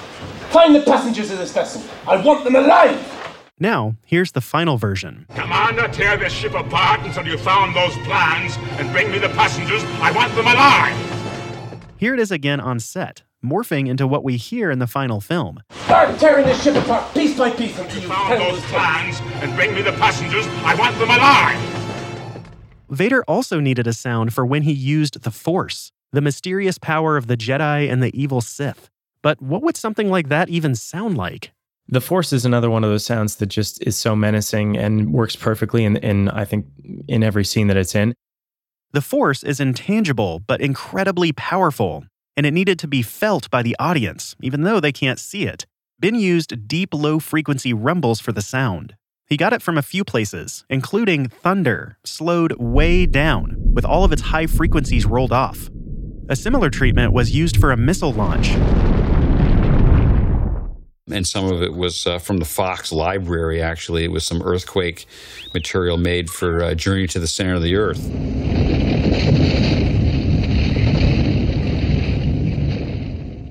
Find 0.48 0.74
the 0.74 0.80
passengers 0.80 1.30
of 1.30 1.36
this 1.36 1.52
vessel. 1.52 1.82
I 2.06 2.22
want 2.22 2.42
them 2.44 2.56
alive. 2.56 2.96
Now, 3.60 3.96
here's 4.06 4.32
the 4.32 4.40
final 4.40 4.78
version. 4.78 5.26
Commander, 5.34 5.86
tear 5.88 6.16
this 6.16 6.32
ship 6.32 6.54
apart 6.54 7.00
until 7.00 7.26
you 7.26 7.36
found 7.36 7.76
those 7.76 7.94
plans 8.06 8.56
and 8.80 8.90
bring 8.92 9.10
me 9.10 9.18
the 9.18 9.28
passengers. 9.28 9.84
I 10.00 10.10
want 10.12 10.34
them 10.34 10.46
alive. 10.46 11.82
Here 11.98 12.14
it 12.14 12.20
is 12.20 12.30
again 12.30 12.60
on 12.60 12.80
set, 12.80 13.24
morphing 13.44 13.88
into 13.88 14.06
what 14.06 14.24
we 14.24 14.36
hear 14.36 14.70
in 14.70 14.78
the 14.78 14.86
final 14.86 15.20
film. 15.20 15.60
Start 15.84 16.18
tearing 16.18 16.46
this 16.46 16.62
ship 16.62 16.76
apart 16.76 17.12
piece 17.14 17.36
by 17.38 17.50
piece 17.50 17.78
until 17.78 18.02
you 18.02 18.08
Found 18.08 18.28
find 18.28 18.40
those 18.40 18.62
plans 18.64 19.20
and 19.42 19.54
bring 19.54 19.74
me 19.74 19.82
the 19.82 19.92
passengers. 19.92 20.46
I 20.64 20.74
want 20.74 20.98
them 20.98 21.10
alive. 21.10 22.44
Vader 22.90 23.22
also 23.24 23.60
needed 23.60 23.86
a 23.86 23.92
sound 23.92 24.32
for 24.32 24.46
when 24.46 24.62
he 24.62 24.72
used 24.72 25.22
the 25.22 25.30
Force, 25.30 25.92
the 26.12 26.20
mysterious 26.20 26.78
power 26.78 27.16
of 27.16 27.26
the 27.26 27.36
Jedi 27.36 27.90
and 27.90 28.02
the 28.02 28.18
evil 28.18 28.40
Sith. 28.40 28.88
But 29.22 29.42
what 29.42 29.62
would 29.62 29.76
something 29.76 30.10
like 30.10 30.28
that 30.28 30.48
even 30.48 30.74
sound 30.74 31.16
like? 31.16 31.52
The 31.88 32.00
Force 32.00 32.32
is 32.32 32.44
another 32.44 32.70
one 32.70 32.84
of 32.84 32.90
those 32.90 33.04
sounds 33.04 33.36
that 33.36 33.46
just 33.46 33.82
is 33.86 33.96
so 33.96 34.14
menacing 34.14 34.76
and 34.76 35.12
works 35.12 35.36
perfectly 35.36 35.84
in, 35.84 35.96
in 35.98 36.28
I 36.28 36.44
think, 36.44 36.66
in 37.08 37.22
every 37.22 37.44
scene 37.44 37.66
that 37.68 37.76
it's 37.76 37.94
in. 37.94 38.14
The 38.92 39.00
Force 39.02 39.42
is 39.42 39.60
intangible 39.60 40.40
but 40.40 40.60
incredibly 40.60 41.32
powerful, 41.32 42.04
and 42.38 42.46
it 42.46 42.54
needed 42.54 42.78
to 42.78 42.86
be 42.86 43.02
felt 43.02 43.50
by 43.50 43.64
the 43.64 43.74
audience, 43.80 44.36
even 44.40 44.62
though 44.62 44.78
they 44.78 44.92
can't 44.92 45.18
see 45.18 45.42
it. 45.42 45.66
Ben 45.98 46.14
used 46.14 46.68
deep 46.68 46.94
low 46.94 47.18
frequency 47.18 47.72
rumbles 47.72 48.20
for 48.20 48.30
the 48.30 48.40
sound. 48.40 48.94
He 49.26 49.36
got 49.36 49.52
it 49.52 49.60
from 49.60 49.76
a 49.76 49.82
few 49.82 50.04
places, 50.04 50.64
including 50.70 51.30
thunder, 51.30 51.98
slowed 52.04 52.52
way 52.60 53.06
down, 53.06 53.56
with 53.74 53.84
all 53.84 54.04
of 54.04 54.12
its 54.12 54.22
high 54.22 54.46
frequencies 54.46 55.04
rolled 55.04 55.32
off. 55.32 55.68
A 56.28 56.36
similar 56.36 56.70
treatment 56.70 57.12
was 57.12 57.32
used 57.32 57.56
for 57.56 57.72
a 57.72 57.76
missile 57.76 58.12
launch. 58.12 58.50
And 61.10 61.26
some 61.26 61.46
of 61.46 61.60
it 61.60 61.74
was 61.74 62.06
uh, 62.06 62.20
from 62.20 62.36
the 62.36 62.44
Fox 62.44 62.92
library, 62.92 63.60
actually. 63.60 64.04
It 64.04 64.12
was 64.12 64.24
some 64.24 64.42
earthquake 64.42 65.06
material 65.54 65.96
made 65.96 66.30
for 66.30 66.62
uh, 66.62 66.74
Journey 66.74 67.08
to 67.08 67.18
the 67.18 67.26
Center 67.26 67.54
of 67.54 67.62
the 67.62 67.74
Earth. 67.74 67.98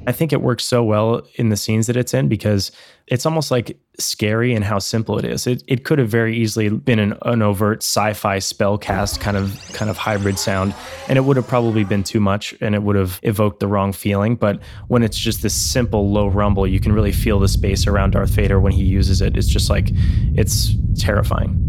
I 0.08 0.14
think 0.14 0.32
it 0.32 0.42
works 0.42 0.64
so 0.64 0.86
well 0.86 1.22
in 1.36 1.50
the 1.50 1.58
scenes 1.58 1.88
that 1.88 1.98
it's 1.98 2.14
in 2.14 2.30
because 2.30 2.72
it's 3.08 3.26
almost 3.26 3.52
like 3.52 3.78
scary 4.00 4.54
and 4.56 4.64
how 4.64 4.80
simple 4.80 5.20
it 5.20 5.26
is. 5.26 5.46
It, 5.46 5.64
it 5.68 5.84
could 5.84 6.00
have 6.00 6.08
very 6.08 6.38
easily 6.38 6.70
been 6.70 6.98
an, 6.98 7.18
an 7.24 7.42
overt 7.42 7.80
sci-fi 7.80 8.38
spellcast 8.38 9.20
kind 9.20 9.36
of 9.36 9.60
kind 9.74 9.92
of 9.92 9.98
hybrid 9.98 10.40
sound, 10.40 10.74
and 11.10 11.18
it 11.18 11.26
would 11.26 11.36
have 11.36 11.46
probably 11.46 11.84
been 11.84 12.04
too 12.04 12.22
much, 12.22 12.56
and 12.62 12.74
it 12.74 12.84
would 12.84 12.96
have 12.96 13.20
evoked 13.24 13.60
the 13.60 13.68
wrong 13.68 13.92
feeling. 13.92 14.38
But 14.38 14.62
when 14.88 15.04
it's 15.04 15.18
just 15.18 15.42
this 15.42 15.54
simple 15.54 16.10
low 16.10 16.28
rumble, 16.28 16.66
you 16.66 16.80
can 16.80 16.94
really 16.94 17.12
feel 17.12 17.40
the 17.40 17.50
space 17.50 17.86
around 17.86 18.12
Darth 18.12 18.30
Vader 18.30 18.62
when 18.62 18.72
he 18.72 18.84
uses 18.84 19.22
it. 19.22 19.36
It's 19.36 19.50
just 19.50 19.70
like 19.70 19.90
it's 20.36 20.74
terrifying. 20.98 21.64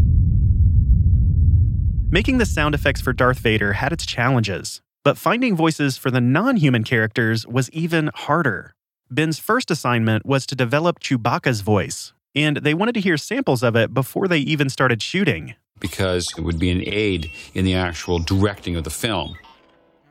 Making 2.09 2.37
the 2.37 2.45
sound 2.45 2.73
effects 2.73 3.01
for 3.01 3.11
Darth 3.11 3.39
Vader 3.39 3.73
had 3.73 3.91
its 3.91 4.05
challenges. 4.05 4.81
But 5.03 5.17
finding 5.17 5.55
voices 5.55 5.97
for 5.97 6.11
the 6.11 6.21
non 6.21 6.57
human 6.57 6.83
characters 6.83 7.47
was 7.47 7.69
even 7.71 8.09
harder. 8.13 8.73
Ben's 9.09 9.39
first 9.39 9.71
assignment 9.71 10.25
was 10.25 10.45
to 10.47 10.55
develop 10.55 10.99
Chewbacca's 10.99 11.61
voice, 11.61 12.13
and 12.35 12.57
they 12.57 12.73
wanted 12.73 12.93
to 12.95 13.01
hear 13.01 13.17
samples 13.17 13.63
of 13.63 13.75
it 13.75 13.93
before 13.93 14.27
they 14.27 14.39
even 14.39 14.69
started 14.69 15.01
shooting. 15.01 15.55
Because 15.79 16.27
it 16.37 16.41
would 16.41 16.59
be 16.59 16.69
an 16.69 16.83
aid 16.85 17.31
in 17.53 17.65
the 17.65 17.73
actual 17.73 18.19
directing 18.19 18.75
of 18.75 18.83
the 18.83 18.89
film. 18.89 19.35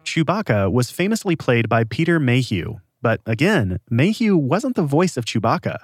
Chewbacca 0.04 0.72
was 0.72 0.90
famously 0.90 1.36
played 1.36 1.68
by 1.68 1.84
Peter 1.84 2.18
Mayhew, 2.18 2.78
but 3.02 3.20
again, 3.26 3.78
Mayhew 3.90 4.36
wasn't 4.36 4.74
the 4.74 4.82
voice 4.82 5.18
of 5.18 5.26
Chewbacca. 5.26 5.80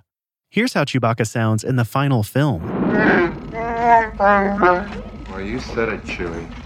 Here's 0.48 0.72
how 0.72 0.84
Chewbacca 0.84 1.26
sounds 1.26 1.62
in 1.62 1.76
the 1.76 1.84
final 1.84 2.22
film. 2.22 2.62
Well, 4.14 5.40
you 5.40 5.58
said 5.58 5.88
it, 5.88 6.04
Chewie. 6.04 6.63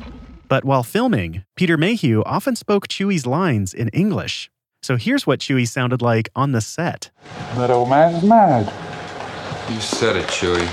But 0.48 0.64
while 0.64 0.82
filming, 0.82 1.44
Peter 1.56 1.76
Mayhew 1.76 2.22
often 2.24 2.56
spoke 2.56 2.88
Chewie's 2.88 3.26
lines 3.26 3.74
in 3.74 3.88
English. 3.88 4.50
So 4.82 4.96
here's 4.96 5.26
what 5.26 5.40
Chewie 5.40 5.68
sounded 5.68 6.00
like 6.00 6.30
on 6.34 6.52
the 6.52 6.62
set. 6.62 7.10
That 7.56 7.70
old 7.70 7.90
man's 7.90 8.22
mad. 8.24 8.72
You 9.70 9.80
said 9.80 10.16
it, 10.16 10.26
Chewie. 10.28 10.66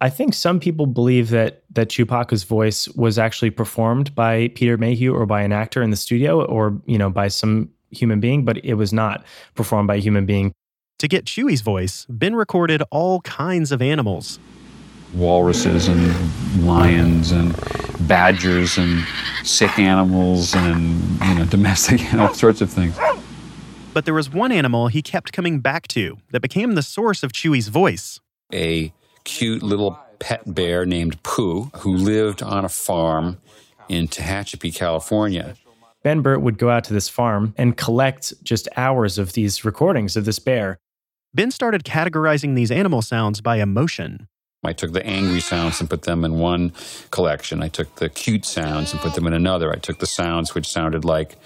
I 0.00 0.10
think 0.10 0.34
some 0.34 0.58
people 0.58 0.86
believe 0.86 1.30
that 1.30 1.62
that 1.70 1.88
Chewbacca's 1.88 2.42
voice 2.42 2.88
was 2.88 3.18
actually 3.18 3.50
performed 3.50 4.12
by 4.16 4.48
Peter 4.48 4.76
Mayhew 4.76 5.14
or 5.14 5.26
by 5.26 5.42
an 5.42 5.52
actor 5.52 5.80
in 5.80 5.90
the 5.90 5.96
studio 5.96 6.44
or, 6.44 6.76
you 6.86 6.98
know, 6.98 7.08
by 7.08 7.28
some 7.28 7.70
human 7.92 8.18
being, 8.18 8.44
but 8.44 8.58
it 8.64 8.74
was 8.74 8.92
not 8.92 9.24
performed 9.54 9.86
by 9.86 9.94
a 9.94 10.00
human 10.00 10.26
being. 10.26 10.52
To 10.98 11.06
get 11.06 11.24
Chewie's 11.24 11.60
voice, 11.60 12.06
Ben 12.08 12.34
recorded 12.34 12.82
all 12.90 13.20
kinds 13.20 13.70
of 13.70 13.80
animals. 13.80 14.40
Walruses 15.14 15.88
and 15.88 16.64
lions 16.64 17.32
and 17.32 17.54
badgers 18.08 18.78
and 18.78 19.04
sick 19.44 19.78
animals 19.78 20.54
and, 20.54 21.00
you 21.22 21.34
know, 21.34 21.44
domestic, 21.50 22.00
and 22.12 22.20
all 22.20 22.34
sorts 22.34 22.60
of 22.60 22.70
things. 22.70 22.96
But 23.92 24.06
there 24.06 24.14
was 24.14 24.30
one 24.30 24.52
animal 24.52 24.88
he 24.88 25.02
kept 25.02 25.32
coming 25.32 25.60
back 25.60 25.86
to 25.88 26.18
that 26.30 26.40
became 26.40 26.74
the 26.74 26.82
source 26.82 27.22
of 27.22 27.32
Chewie's 27.32 27.68
voice. 27.68 28.20
A 28.52 28.92
cute 29.24 29.62
little 29.62 29.98
pet 30.18 30.54
bear 30.54 30.86
named 30.86 31.22
Pooh 31.22 31.70
who 31.78 31.94
lived 31.94 32.42
on 32.42 32.64
a 32.64 32.68
farm 32.68 33.38
in 33.88 34.08
Tehachapi, 34.08 34.74
California. 34.74 35.56
Ben 36.02 36.22
Burtt 36.22 36.40
would 36.40 36.58
go 36.58 36.70
out 36.70 36.84
to 36.84 36.92
this 36.94 37.08
farm 37.08 37.54
and 37.56 37.76
collect 37.76 38.32
just 38.42 38.68
hours 38.76 39.18
of 39.18 39.34
these 39.34 39.64
recordings 39.64 40.16
of 40.16 40.24
this 40.24 40.38
bear. 40.38 40.78
Ben 41.34 41.50
started 41.50 41.84
categorizing 41.84 42.54
these 42.54 42.70
animal 42.70 43.02
sounds 43.02 43.40
by 43.40 43.56
emotion. 43.56 44.28
I 44.64 44.72
took 44.72 44.92
the 44.92 45.04
angry 45.04 45.40
sounds 45.40 45.80
and 45.80 45.90
put 45.90 46.02
them 46.02 46.24
in 46.24 46.38
one 46.38 46.72
collection. 47.10 47.62
I 47.62 47.68
took 47.68 47.96
the 47.96 48.08
cute 48.08 48.44
sounds 48.44 48.92
and 48.92 49.00
put 49.00 49.14
them 49.14 49.26
in 49.26 49.32
another. 49.32 49.72
I 49.72 49.76
took 49.76 49.98
the 49.98 50.06
sounds 50.06 50.54
which 50.54 50.68
sounded 50.68 51.04
like 51.04 51.36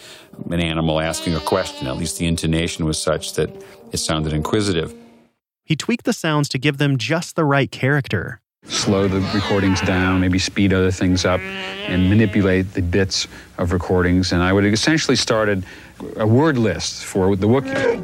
an 0.50 0.60
animal 0.60 1.00
asking 1.00 1.34
a 1.34 1.40
question. 1.40 1.86
At 1.86 1.96
least 1.96 2.18
the 2.18 2.26
intonation 2.26 2.84
was 2.84 3.00
such 3.00 3.32
that 3.34 3.50
it 3.90 3.96
sounded 3.96 4.34
inquisitive. 4.34 4.94
He 5.64 5.76
tweaked 5.76 6.04
the 6.04 6.12
sounds 6.12 6.48
to 6.50 6.58
give 6.58 6.76
them 6.76 6.98
just 6.98 7.36
the 7.36 7.44
right 7.44 7.70
character. 7.70 8.40
Slow 8.64 9.08
the 9.08 9.20
recordings 9.34 9.80
down, 9.80 10.20
maybe 10.20 10.38
speed 10.38 10.74
other 10.74 10.90
things 10.90 11.24
up, 11.24 11.40
and 11.40 12.10
manipulate 12.10 12.74
the 12.74 12.82
bits 12.82 13.26
of 13.56 13.72
recordings. 13.72 14.32
And 14.32 14.42
I 14.42 14.52
would 14.52 14.66
essentially 14.66 15.16
started 15.16 15.64
a 16.16 16.26
word 16.26 16.58
list 16.58 17.04
for 17.04 17.34
the 17.34 17.46
Wookiee. 17.46 17.96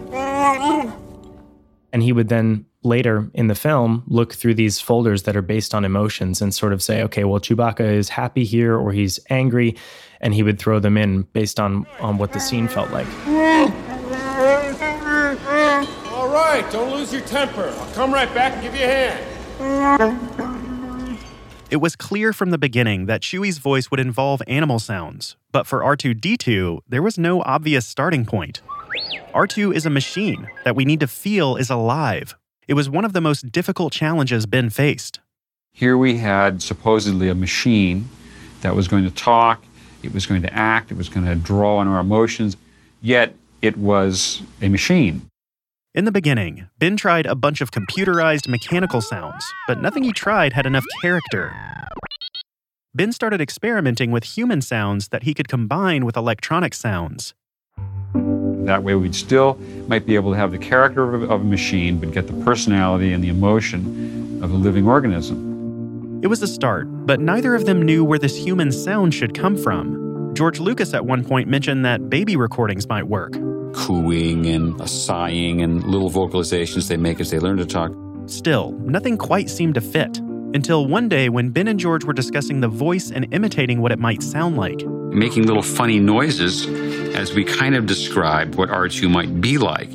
And 1.92 2.02
he 2.02 2.12
would 2.12 2.28
then 2.28 2.64
later 2.82 3.30
in 3.34 3.46
the 3.46 3.54
film 3.54 4.02
look 4.06 4.34
through 4.34 4.54
these 4.54 4.80
folders 4.80 5.22
that 5.24 5.36
are 5.36 5.42
based 5.42 5.74
on 5.74 5.84
emotions 5.84 6.42
and 6.42 6.54
sort 6.54 6.72
of 6.72 6.82
say, 6.82 7.02
okay, 7.02 7.24
well, 7.24 7.40
Chewbacca 7.40 7.80
is 7.80 8.08
happy 8.08 8.44
here 8.44 8.76
or 8.76 8.92
he's 8.92 9.20
angry. 9.30 9.76
And 10.20 10.34
he 10.34 10.42
would 10.42 10.58
throw 10.58 10.78
them 10.78 10.96
in 10.96 11.22
based 11.32 11.58
on, 11.58 11.86
on 12.00 12.18
what 12.18 12.32
the 12.32 12.40
scene 12.40 12.68
felt 12.68 12.90
like. 12.90 13.06
All 16.12 16.28
right, 16.28 16.64
don't 16.70 16.92
lose 16.92 17.12
your 17.12 17.22
temper. 17.22 17.74
I'll 17.76 17.92
come 17.94 18.14
right 18.14 18.32
back 18.32 18.52
and 18.52 18.62
give 18.62 18.76
you 18.76 18.84
a 18.84 18.88
hand. 18.88 20.28
It 21.70 21.76
was 21.80 21.96
clear 21.96 22.32
from 22.34 22.50
the 22.50 22.58
beginning 22.58 23.06
that 23.06 23.22
Chewie's 23.22 23.56
voice 23.58 23.90
would 23.90 23.98
involve 23.98 24.42
animal 24.46 24.78
sounds, 24.78 25.36
but 25.52 25.66
for 25.66 25.80
R2D2, 25.80 26.80
there 26.86 27.02
was 27.02 27.16
no 27.16 27.40
obvious 27.42 27.86
starting 27.86 28.26
point. 28.26 28.60
R2 29.34 29.74
is 29.74 29.86
a 29.86 29.90
machine 29.90 30.48
that 30.64 30.76
we 30.76 30.84
need 30.84 31.00
to 31.00 31.06
feel 31.06 31.56
is 31.56 31.70
alive. 31.70 32.36
It 32.68 32.74
was 32.74 32.88
one 32.88 33.04
of 33.04 33.12
the 33.12 33.20
most 33.20 33.50
difficult 33.50 33.92
challenges 33.92 34.46
Ben 34.46 34.70
faced. 34.70 35.20
Here 35.72 35.98
we 35.98 36.18
had 36.18 36.62
supposedly 36.62 37.28
a 37.28 37.34
machine 37.34 38.08
that 38.60 38.76
was 38.76 38.86
going 38.86 39.04
to 39.04 39.10
talk, 39.10 39.64
it 40.02 40.14
was 40.14 40.26
going 40.26 40.42
to 40.42 40.52
act, 40.54 40.92
it 40.92 40.96
was 40.96 41.08
going 41.08 41.26
to 41.26 41.34
draw 41.34 41.78
on 41.78 41.88
our 41.88 42.00
emotions, 42.00 42.56
yet 43.00 43.34
it 43.62 43.76
was 43.76 44.42
a 44.60 44.68
machine. 44.68 45.28
In 45.94 46.04
the 46.04 46.12
beginning, 46.12 46.68
Ben 46.78 46.96
tried 46.96 47.26
a 47.26 47.34
bunch 47.34 47.60
of 47.60 47.70
computerized 47.70 48.48
mechanical 48.48 49.00
sounds, 49.00 49.44
but 49.66 49.80
nothing 49.80 50.04
he 50.04 50.12
tried 50.12 50.52
had 50.52 50.64
enough 50.64 50.84
character. 51.00 51.54
Ben 52.94 53.12
started 53.12 53.40
experimenting 53.40 54.10
with 54.10 54.24
human 54.24 54.62
sounds 54.62 55.08
that 55.08 55.24
he 55.24 55.34
could 55.34 55.48
combine 55.48 56.04
with 56.04 56.16
electronic 56.16 56.74
sounds. 56.74 57.34
That 58.66 58.82
way, 58.82 58.94
we'd 58.94 59.14
still 59.14 59.58
might 59.88 60.06
be 60.06 60.14
able 60.14 60.32
to 60.32 60.36
have 60.36 60.52
the 60.52 60.58
character 60.58 61.14
of 61.14 61.22
a, 61.22 61.26
of 61.26 61.40
a 61.40 61.44
machine, 61.44 61.98
but 61.98 62.12
get 62.12 62.26
the 62.26 62.44
personality 62.44 63.12
and 63.12 63.22
the 63.22 63.28
emotion 63.28 64.40
of 64.42 64.52
a 64.52 64.54
living 64.54 64.86
organism. 64.86 66.20
It 66.22 66.28
was 66.28 66.40
a 66.42 66.46
start, 66.46 66.86
but 67.06 67.18
neither 67.18 67.56
of 67.56 67.66
them 67.66 67.82
knew 67.82 68.04
where 68.04 68.18
this 68.18 68.36
human 68.36 68.70
sound 68.70 69.12
should 69.14 69.34
come 69.34 69.56
from. 69.56 70.32
George 70.34 70.60
Lucas 70.60 70.94
at 70.94 71.04
one 71.04 71.24
point 71.24 71.48
mentioned 71.48 71.84
that 71.84 72.08
baby 72.08 72.36
recordings 72.36 72.88
might 72.88 73.08
work. 73.08 73.32
Cooing 73.74 74.46
and 74.46 74.80
a 74.80 74.86
sighing 74.86 75.62
and 75.62 75.82
little 75.84 76.10
vocalizations 76.10 76.88
they 76.88 76.96
make 76.96 77.20
as 77.20 77.30
they 77.30 77.40
learn 77.40 77.56
to 77.56 77.66
talk. 77.66 77.92
Still, 78.26 78.72
nothing 78.82 79.18
quite 79.18 79.50
seemed 79.50 79.74
to 79.74 79.80
fit. 79.80 80.18
Until 80.54 80.86
one 80.86 81.08
day 81.08 81.28
when 81.28 81.50
Ben 81.50 81.66
and 81.66 81.80
George 81.80 82.04
were 82.04 82.12
discussing 82.12 82.60
the 82.60 82.68
voice 82.68 83.10
and 83.10 83.26
imitating 83.34 83.80
what 83.80 83.90
it 83.90 83.98
might 83.98 84.22
sound 84.22 84.56
like. 84.56 84.86
Making 84.86 85.46
little 85.46 85.62
funny 85.62 85.98
noises 85.98 86.66
as 87.14 87.34
we 87.34 87.44
kind 87.44 87.74
of 87.74 87.86
described 87.86 88.54
what 88.56 88.68
R2 88.68 89.10
might 89.10 89.40
be 89.40 89.58
like. 89.58 89.90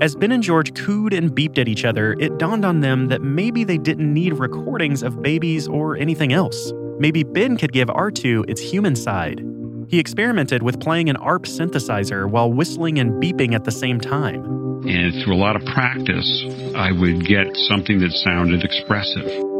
As 0.00 0.16
Ben 0.16 0.32
and 0.32 0.42
George 0.42 0.74
cooed 0.74 1.14
and 1.14 1.30
beeped 1.30 1.58
at 1.58 1.68
each 1.68 1.84
other, 1.84 2.14
it 2.18 2.36
dawned 2.38 2.64
on 2.64 2.80
them 2.80 3.08
that 3.08 3.22
maybe 3.22 3.64
they 3.64 3.78
didn't 3.78 4.12
need 4.12 4.34
recordings 4.34 5.02
of 5.02 5.22
babies 5.22 5.68
or 5.68 5.96
anything 5.96 6.32
else. 6.32 6.72
Maybe 6.98 7.22
Ben 7.22 7.56
could 7.56 7.72
give 7.72 7.88
R2 7.88 8.50
its 8.50 8.60
human 8.60 8.96
side. 8.96 9.42
He 9.88 9.98
experimented 9.98 10.62
with 10.62 10.80
playing 10.80 11.08
an 11.10 11.16
ARP 11.16 11.44
synthesizer 11.44 12.28
while 12.28 12.52
whistling 12.52 12.98
and 12.98 13.22
beeping 13.22 13.54
at 13.54 13.64
the 13.64 13.70
same 13.70 14.00
time. 14.00 14.44
And 14.86 15.22
through 15.22 15.34
a 15.34 15.40
lot 15.40 15.56
of 15.56 15.64
practice, 15.64 16.44
I 16.76 16.92
would 16.92 17.26
get 17.26 17.46
something 17.68 18.00
that 18.00 18.12
sounded 18.24 18.62
expressive. 18.64 19.53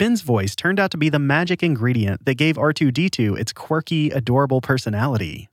Ben's 0.00 0.22
voice 0.22 0.56
turned 0.56 0.80
out 0.80 0.90
to 0.92 0.96
be 0.96 1.10
the 1.10 1.18
magic 1.18 1.62
ingredient 1.62 2.24
that 2.24 2.36
gave 2.36 2.56
R2D2 2.56 3.38
its 3.38 3.52
quirky, 3.52 4.08
adorable 4.08 4.62
personality. 4.62 5.50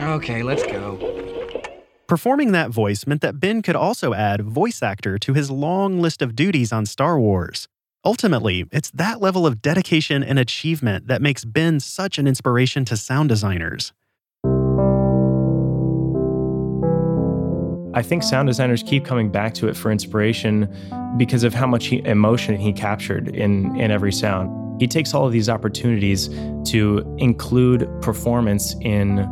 Okay, 0.00 0.42
let's 0.42 0.64
go. 0.66 0.98
Performing 2.08 2.50
that 2.50 2.70
voice 2.70 3.06
meant 3.06 3.20
that 3.20 3.38
Ben 3.38 3.62
could 3.62 3.76
also 3.76 4.12
add 4.12 4.40
voice 4.40 4.82
actor 4.82 5.20
to 5.20 5.34
his 5.34 5.52
long 5.52 6.00
list 6.00 6.20
of 6.20 6.34
duties 6.34 6.72
on 6.72 6.84
Star 6.84 7.20
Wars. 7.20 7.68
Ultimately, 8.04 8.64
it's 8.72 8.90
that 8.90 9.20
level 9.20 9.46
of 9.46 9.62
dedication 9.62 10.24
and 10.24 10.36
achievement 10.36 11.06
that 11.06 11.22
makes 11.22 11.44
Ben 11.44 11.78
such 11.78 12.18
an 12.18 12.26
inspiration 12.26 12.84
to 12.86 12.96
sound 12.96 13.28
designers. 13.28 13.92
I 17.98 18.02
think 18.02 18.22
sound 18.22 18.46
designers 18.46 18.84
keep 18.84 19.04
coming 19.04 19.28
back 19.28 19.54
to 19.54 19.66
it 19.66 19.76
for 19.76 19.90
inspiration 19.90 20.72
because 21.16 21.42
of 21.42 21.52
how 21.52 21.66
much 21.66 21.86
he, 21.86 22.00
emotion 22.06 22.56
he 22.56 22.72
captured 22.72 23.34
in, 23.34 23.74
in 23.74 23.90
every 23.90 24.12
sound. 24.12 24.80
He 24.80 24.86
takes 24.86 25.14
all 25.14 25.26
of 25.26 25.32
these 25.32 25.48
opportunities 25.48 26.28
to 26.70 27.16
include 27.18 27.90
performance 28.00 28.76
in 28.82 29.28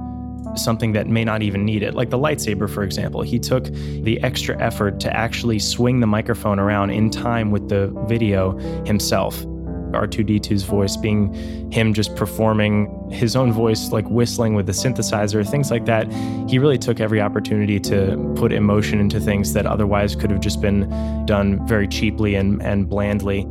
something 0.57 0.90
that 0.94 1.07
may 1.07 1.22
not 1.22 1.42
even 1.42 1.64
need 1.64 1.85
it. 1.85 1.94
Like 1.94 2.11
the 2.11 2.18
lightsaber, 2.18 2.68
for 2.68 2.83
example. 2.83 3.22
He 3.22 3.38
took 3.38 3.66
the 3.66 4.20
extra 4.24 4.61
effort 4.61 4.98
to 4.98 5.16
actually 5.16 5.61
swing 5.61 6.00
the 6.00 6.09
microphone 6.09 6.59
around 6.59 6.90
in 6.90 7.09
time 7.09 7.52
with 7.52 7.68
the 7.68 7.92
video 8.09 8.59
himself. 8.85 9.46
R2D2's 9.92 10.64
voice 10.64 10.96
being 10.96 11.33
him 11.70 11.94
just 11.94 12.14
performing 12.16 13.11
his 13.11 13.37
own 13.37 13.53
voice, 13.53 13.90
like 13.90 14.09
whistling 14.09 14.55
with 14.55 14.66
the 14.66 14.72
synthesizer, 14.72 15.49
things 15.49 15.70
like 15.70 15.85
that. 15.87 16.11
He 16.49 16.59
really 16.59 16.79
took 16.79 17.01
every 17.01 17.20
opportunity 17.20 17.81
to 17.81 18.35
put 18.37 18.53
emotion 18.53 19.01
into 19.01 19.20
things 19.20 19.53
that 19.53 19.66
otherwise 19.66 20.16
could 20.16 20.31
have 20.31 20.40
just 20.40 20.61
been 20.61 20.88
done 21.27 21.66
very 21.66 21.88
cheaply 21.88 22.35
and, 22.35 22.62
and 22.62 22.88
blandly. 22.88 23.46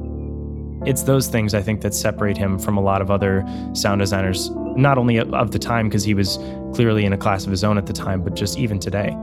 It's 0.86 1.04
those 1.04 1.28
things 1.28 1.54
I 1.54 1.62
think 1.62 1.82
that 1.82 1.94
separate 1.94 2.38
him 2.38 2.60
from 2.60 2.78
a 2.78 2.82
lot 2.82 3.02
of 3.02 3.10
other 3.10 3.44
sound 3.74 4.00
designers, 4.00 4.52
not 4.76 4.98
only 4.98 5.18
of 5.18 5.52
the 5.52 5.60
time, 5.60 5.90
because 5.90 6.04
he 6.04 6.14
was 6.14 6.38
clearly 6.74 7.06
in 7.06 7.14
a 7.14 7.18
class 7.18 7.46
of 7.46 7.52
his 7.52 7.64
own 7.64 7.78
at 7.78 7.88
the 7.88 7.94
time, 7.94 8.22
but 8.22 8.36
just 8.36 8.60
even 8.60 8.80
today. 8.80 9.16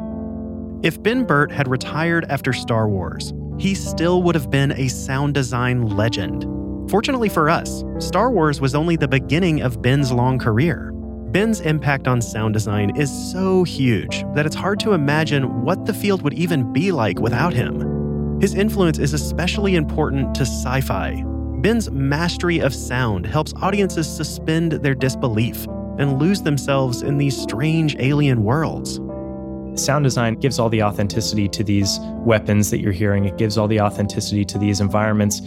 If 0.83 1.01
Ben 1.01 1.25
Burtt 1.25 1.53
had 1.53 1.69
retired 1.69 2.25
after 2.29 2.53
Star 2.53 2.89
Wars, 2.89 3.33
he 3.59 3.75
still 3.77 4.25
would 4.25 4.35
have 4.35 4.51
been 4.51 4.73
a 4.73 4.89
sound 4.89 5.35
design 5.35 5.87
legend. 5.87 6.45
Fortunately 6.93 7.31
for 7.31 7.49
us, 7.49 7.85
Star 8.01 8.31
Wars 8.31 8.61
was 8.61 8.75
only 8.75 8.97
the 8.97 9.09
beginning 9.09 9.63
of 9.63 9.81
Ben's 9.81 10.13
long 10.13 10.39
career. 10.39 10.93
Ben's 11.33 11.63
impact 11.63 12.07
on 12.07 12.21
sound 12.21 12.53
design 12.53 12.95
is 12.99 13.11
so 13.33 13.65
huge 13.65 14.25
that 14.35 14.45
it's 14.45 14.55
hard 14.55 14.79
to 14.81 14.93
imagine 14.93 15.63
what 15.65 15.87
the 15.87 15.95
field 15.95 16.21
would 16.21 16.35
even 16.35 16.71
be 16.71 16.93
like 16.93 17.19
without 17.19 17.55
him. 17.55 18.39
His 18.43 18.55
influence 18.55 18.99
is 18.99 19.15
especially 19.15 19.75
important 19.75 20.35
to 20.35 20.43
sci 20.43 20.83
fi. 20.83 21.23
Ben's 21.63 21.91
mastery 21.91 22.59
of 22.59 22.75
sound 22.75 23.25
helps 23.25 23.55
audiences 23.63 24.07
suspend 24.07 24.73
their 24.73 24.95
disbelief 24.95 25.65
and 25.99 26.19
lose 26.19 26.43
themselves 26.43 27.01
in 27.01 27.17
these 27.17 27.35
strange 27.35 27.97
alien 28.01 28.45
worlds. 28.45 29.01
Sound 29.75 30.05
design 30.05 30.35
gives 30.35 30.59
all 30.59 30.69
the 30.69 30.83
authenticity 30.83 31.49
to 31.49 31.65
these 31.65 31.99
weapons 32.27 32.71
that 32.71 32.81
you're 32.81 32.93
hearing. 32.93 33.25
It 33.25 33.39
gives 33.39 33.57
all 33.57 33.67
the 33.67 33.81
authenticity 33.81 34.45
to 34.45 34.59
these 34.59 34.83
environments. 34.83 35.41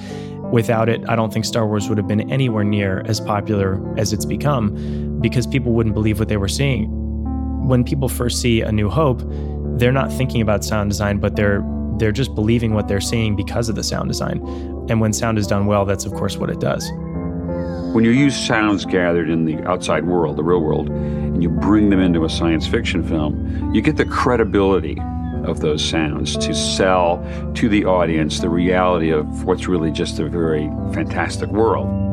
Without 0.55 0.87
it, 0.87 1.03
I 1.09 1.17
don't 1.17 1.33
think 1.33 1.43
Star 1.43 1.67
Wars 1.67 1.89
would 1.89 1.97
have 1.97 2.07
been 2.07 2.31
anywhere 2.31 2.63
near 2.63 3.01
as 3.07 3.19
popular 3.19 3.83
as 3.99 4.13
it's 4.13 4.23
become 4.23 5.19
because 5.19 5.45
people 5.45 5.73
wouldn't 5.73 5.93
believe 5.93 6.17
what 6.17 6.29
they 6.29 6.37
were 6.37 6.47
seeing. 6.47 6.87
When 7.67 7.83
people 7.83 8.07
first 8.07 8.39
see 8.39 8.61
A 8.61 8.71
New 8.71 8.89
Hope, 8.89 9.21
they're 9.77 9.91
not 9.91 10.13
thinking 10.13 10.39
about 10.39 10.63
sound 10.63 10.91
design, 10.91 11.17
but 11.17 11.35
they're 11.35 11.61
they're 11.97 12.13
just 12.13 12.33
believing 12.35 12.73
what 12.73 12.87
they're 12.87 13.01
seeing 13.01 13.35
because 13.35 13.67
of 13.67 13.75
the 13.75 13.83
sound 13.83 14.07
design. 14.07 14.37
And 14.89 15.01
when 15.01 15.11
sound 15.11 15.37
is 15.37 15.45
done 15.45 15.65
well, 15.65 15.83
that's 15.83 16.05
of 16.05 16.13
course 16.13 16.37
what 16.37 16.49
it 16.49 16.61
does. 16.61 16.89
When 17.93 18.05
you 18.05 18.11
use 18.11 18.33
sounds 18.33 18.85
gathered 18.85 19.29
in 19.29 19.43
the 19.43 19.61
outside 19.67 20.05
world, 20.05 20.37
the 20.37 20.43
real 20.45 20.61
world, 20.61 20.87
and 20.87 21.43
you 21.43 21.49
bring 21.49 21.89
them 21.89 21.99
into 21.99 22.23
a 22.23 22.29
science 22.29 22.65
fiction 22.65 23.03
film, 23.03 23.75
you 23.75 23.81
get 23.81 23.97
the 23.97 24.05
credibility 24.05 25.01
of 25.47 25.60
those 25.60 25.84
sounds 25.84 26.38
to 26.38 26.53
sell 26.53 27.25
to 27.55 27.69
the 27.69 27.86
audience 27.86 28.39
the 28.39 28.49
reality 28.49 29.12
of 29.12 29.45
what's 29.45 29.67
really 29.67 29.91
just 29.91 30.19
a 30.19 30.27
very 30.27 30.67
fantastic 30.93 31.49
world. 31.49 32.05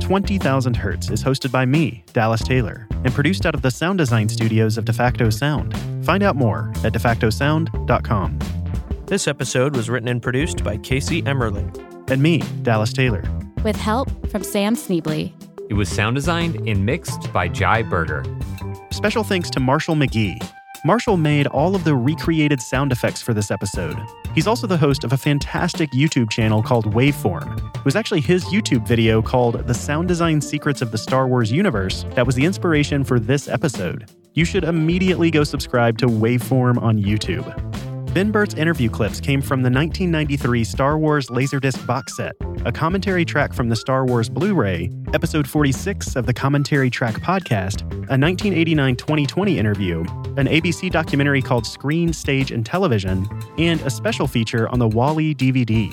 Twenty 0.00 0.38
Thousand 0.38 0.76
Hertz 0.76 1.10
is 1.10 1.24
hosted 1.24 1.50
by 1.50 1.64
me, 1.64 2.04
Dallas 2.12 2.42
Taylor, 2.42 2.86
and 3.04 3.12
produced 3.12 3.46
out 3.46 3.54
of 3.54 3.62
the 3.62 3.70
sound 3.70 3.98
design 3.98 4.28
studios 4.28 4.76
of 4.76 4.84
DeFacto 4.84 5.32
Sound. 5.32 5.74
Find 6.04 6.22
out 6.22 6.36
more 6.36 6.70
at 6.84 6.92
defactosound.com. 6.92 8.38
This 9.06 9.28
episode 9.28 9.76
was 9.76 9.90
written 9.90 10.08
and 10.08 10.22
produced 10.22 10.64
by 10.64 10.78
Casey 10.78 11.20
Emmerling. 11.22 12.10
And 12.10 12.22
me, 12.22 12.38
Dallas 12.62 12.90
Taylor. 12.90 13.22
With 13.62 13.76
help 13.76 14.08
from 14.30 14.42
Sam 14.42 14.74
Schneble. 14.74 15.30
It 15.68 15.74
was 15.74 15.90
sound 15.90 16.16
designed 16.16 16.66
and 16.66 16.86
mixed 16.86 17.30
by 17.30 17.48
Jai 17.48 17.82
Berger. 17.82 18.24
Special 18.92 19.22
thanks 19.22 19.50
to 19.50 19.60
Marshall 19.60 19.94
McGee. 19.94 20.38
Marshall 20.86 21.18
made 21.18 21.46
all 21.48 21.74
of 21.76 21.84
the 21.84 21.94
recreated 21.94 22.62
sound 22.62 22.92
effects 22.92 23.20
for 23.20 23.34
this 23.34 23.50
episode. 23.50 23.98
He's 24.34 24.46
also 24.46 24.66
the 24.66 24.78
host 24.78 25.04
of 25.04 25.12
a 25.12 25.18
fantastic 25.18 25.90
YouTube 25.92 26.30
channel 26.30 26.62
called 26.62 26.94
Waveform. 26.94 27.76
It 27.76 27.84
was 27.84 27.96
actually 27.96 28.22
his 28.22 28.44
YouTube 28.46 28.88
video 28.88 29.20
called 29.20 29.66
The 29.66 29.74
Sound 29.74 30.08
Design 30.08 30.40
Secrets 30.40 30.80
of 30.80 30.92
the 30.92 30.98
Star 30.98 31.28
Wars 31.28 31.52
Universe 31.52 32.06
that 32.14 32.24
was 32.24 32.36
the 32.36 32.46
inspiration 32.46 33.04
for 33.04 33.20
this 33.20 33.48
episode. 33.48 34.10
You 34.32 34.46
should 34.46 34.64
immediately 34.64 35.30
go 35.30 35.44
subscribe 35.44 35.98
to 35.98 36.06
Waveform 36.06 36.80
on 36.82 36.98
YouTube. 36.98 37.44
Ben 38.14 38.30
Burtt's 38.30 38.54
interview 38.54 38.88
clips 38.88 39.20
came 39.20 39.42
from 39.42 39.62
the 39.62 39.70
1993 39.70 40.62
Star 40.62 40.96
Wars 40.96 41.30
Laserdisc 41.30 41.84
box 41.84 42.16
set, 42.16 42.36
a 42.64 42.70
commentary 42.70 43.24
track 43.24 43.52
from 43.52 43.68
the 43.68 43.74
Star 43.74 44.06
Wars 44.06 44.28
Blu 44.28 44.54
ray, 44.54 44.88
episode 45.12 45.48
46 45.48 46.14
of 46.14 46.24
the 46.24 46.32
Commentary 46.32 46.90
Track 46.90 47.14
podcast, 47.14 47.82
a 47.90 48.14
1989 48.14 48.94
2020 48.94 49.58
interview, 49.58 50.02
an 50.36 50.46
ABC 50.46 50.92
documentary 50.92 51.42
called 51.42 51.66
Screen, 51.66 52.12
Stage, 52.12 52.52
and 52.52 52.64
Television, 52.64 53.28
and 53.58 53.80
a 53.80 53.90
special 53.90 54.28
feature 54.28 54.68
on 54.68 54.78
the 54.78 54.86
WALL-E 54.86 55.34
DVD. 55.34 55.90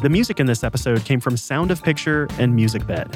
The 0.00 0.08
music 0.08 0.40
in 0.40 0.46
this 0.46 0.64
episode 0.64 1.04
came 1.04 1.20
from 1.20 1.36
Sound 1.36 1.70
of 1.70 1.82
Picture 1.82 2.28
and 2.38 2.58
MusicBed. 2.58 3.14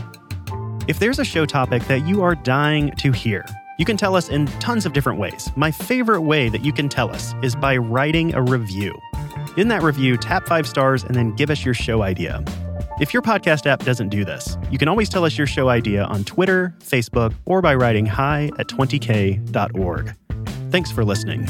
If 0.90 0.98
there's 0.98 1.20
a 1.20 1.24
show 1.24 1.46
topic 1.46 1.84
that 1.84 2.06
you 2.06 2.22
are 2.22 2.34
dying 2.34 2.90
to 2.98 3.12
hear, 3.12 3.46
you 3.80 3.86
can 3.86 3.96
tell 3.96 4.14
us 4.14 4.28
in 4.28 4.44
tons 4.60 4.84
of 4.84 4.92
different 4.92 5.18
ways. 5.18 5.50
My 5.56 5.70
favorite 5.70 6.20
way 6.20 6.50
that 6.50 6.62
you 6.62 6.70
can 6.70 6.86
tell 6.86 7.10
us 7.10 7.32
is 7.42 7.56
by 7.56 7.78
writing 7.78 8.34
a 8.34 8.42
review. 8.42 8.94
In 9.56 9.68
that 9.68 9.82
review, 9.82 10.18
tap 10.18 10.46
five 10.46 10.68
stars 10.68 11.02
and 11.02 11.14
then 11.14 11.34
give 11.34 11.48
us 11.48 11.64
your 11.64 11.72
show 11.72 12.02
idea. 12.02 12.44
If 13.00 13.14
your 13.14 13.22
podcast 13.22 13.64
app 13.64 13.82
doesn't 13.82 14.10
do 14.10 14.22
this, 14.22 14.58
you 14.70 14.76
can 14.76 14.88
always 14.88 15.08
tell 15.08 15.24
us 15.24 15.38
your 15.38 15.46
show 15.46 15.70
idea 15.70 16.04
on 16.04 16.24
Twitter, 16.24 16.74
Facebook, 16.80 17.32
or 17.46 17.62
by 17.62 17.74
writing 17.74 18.04
hi 18.04 18.50
at 18.58 18.68
20k.org. 18.68 20.14
Thanks 20.70 20.90
for 20.90 21.02
listening. 21.02 21.48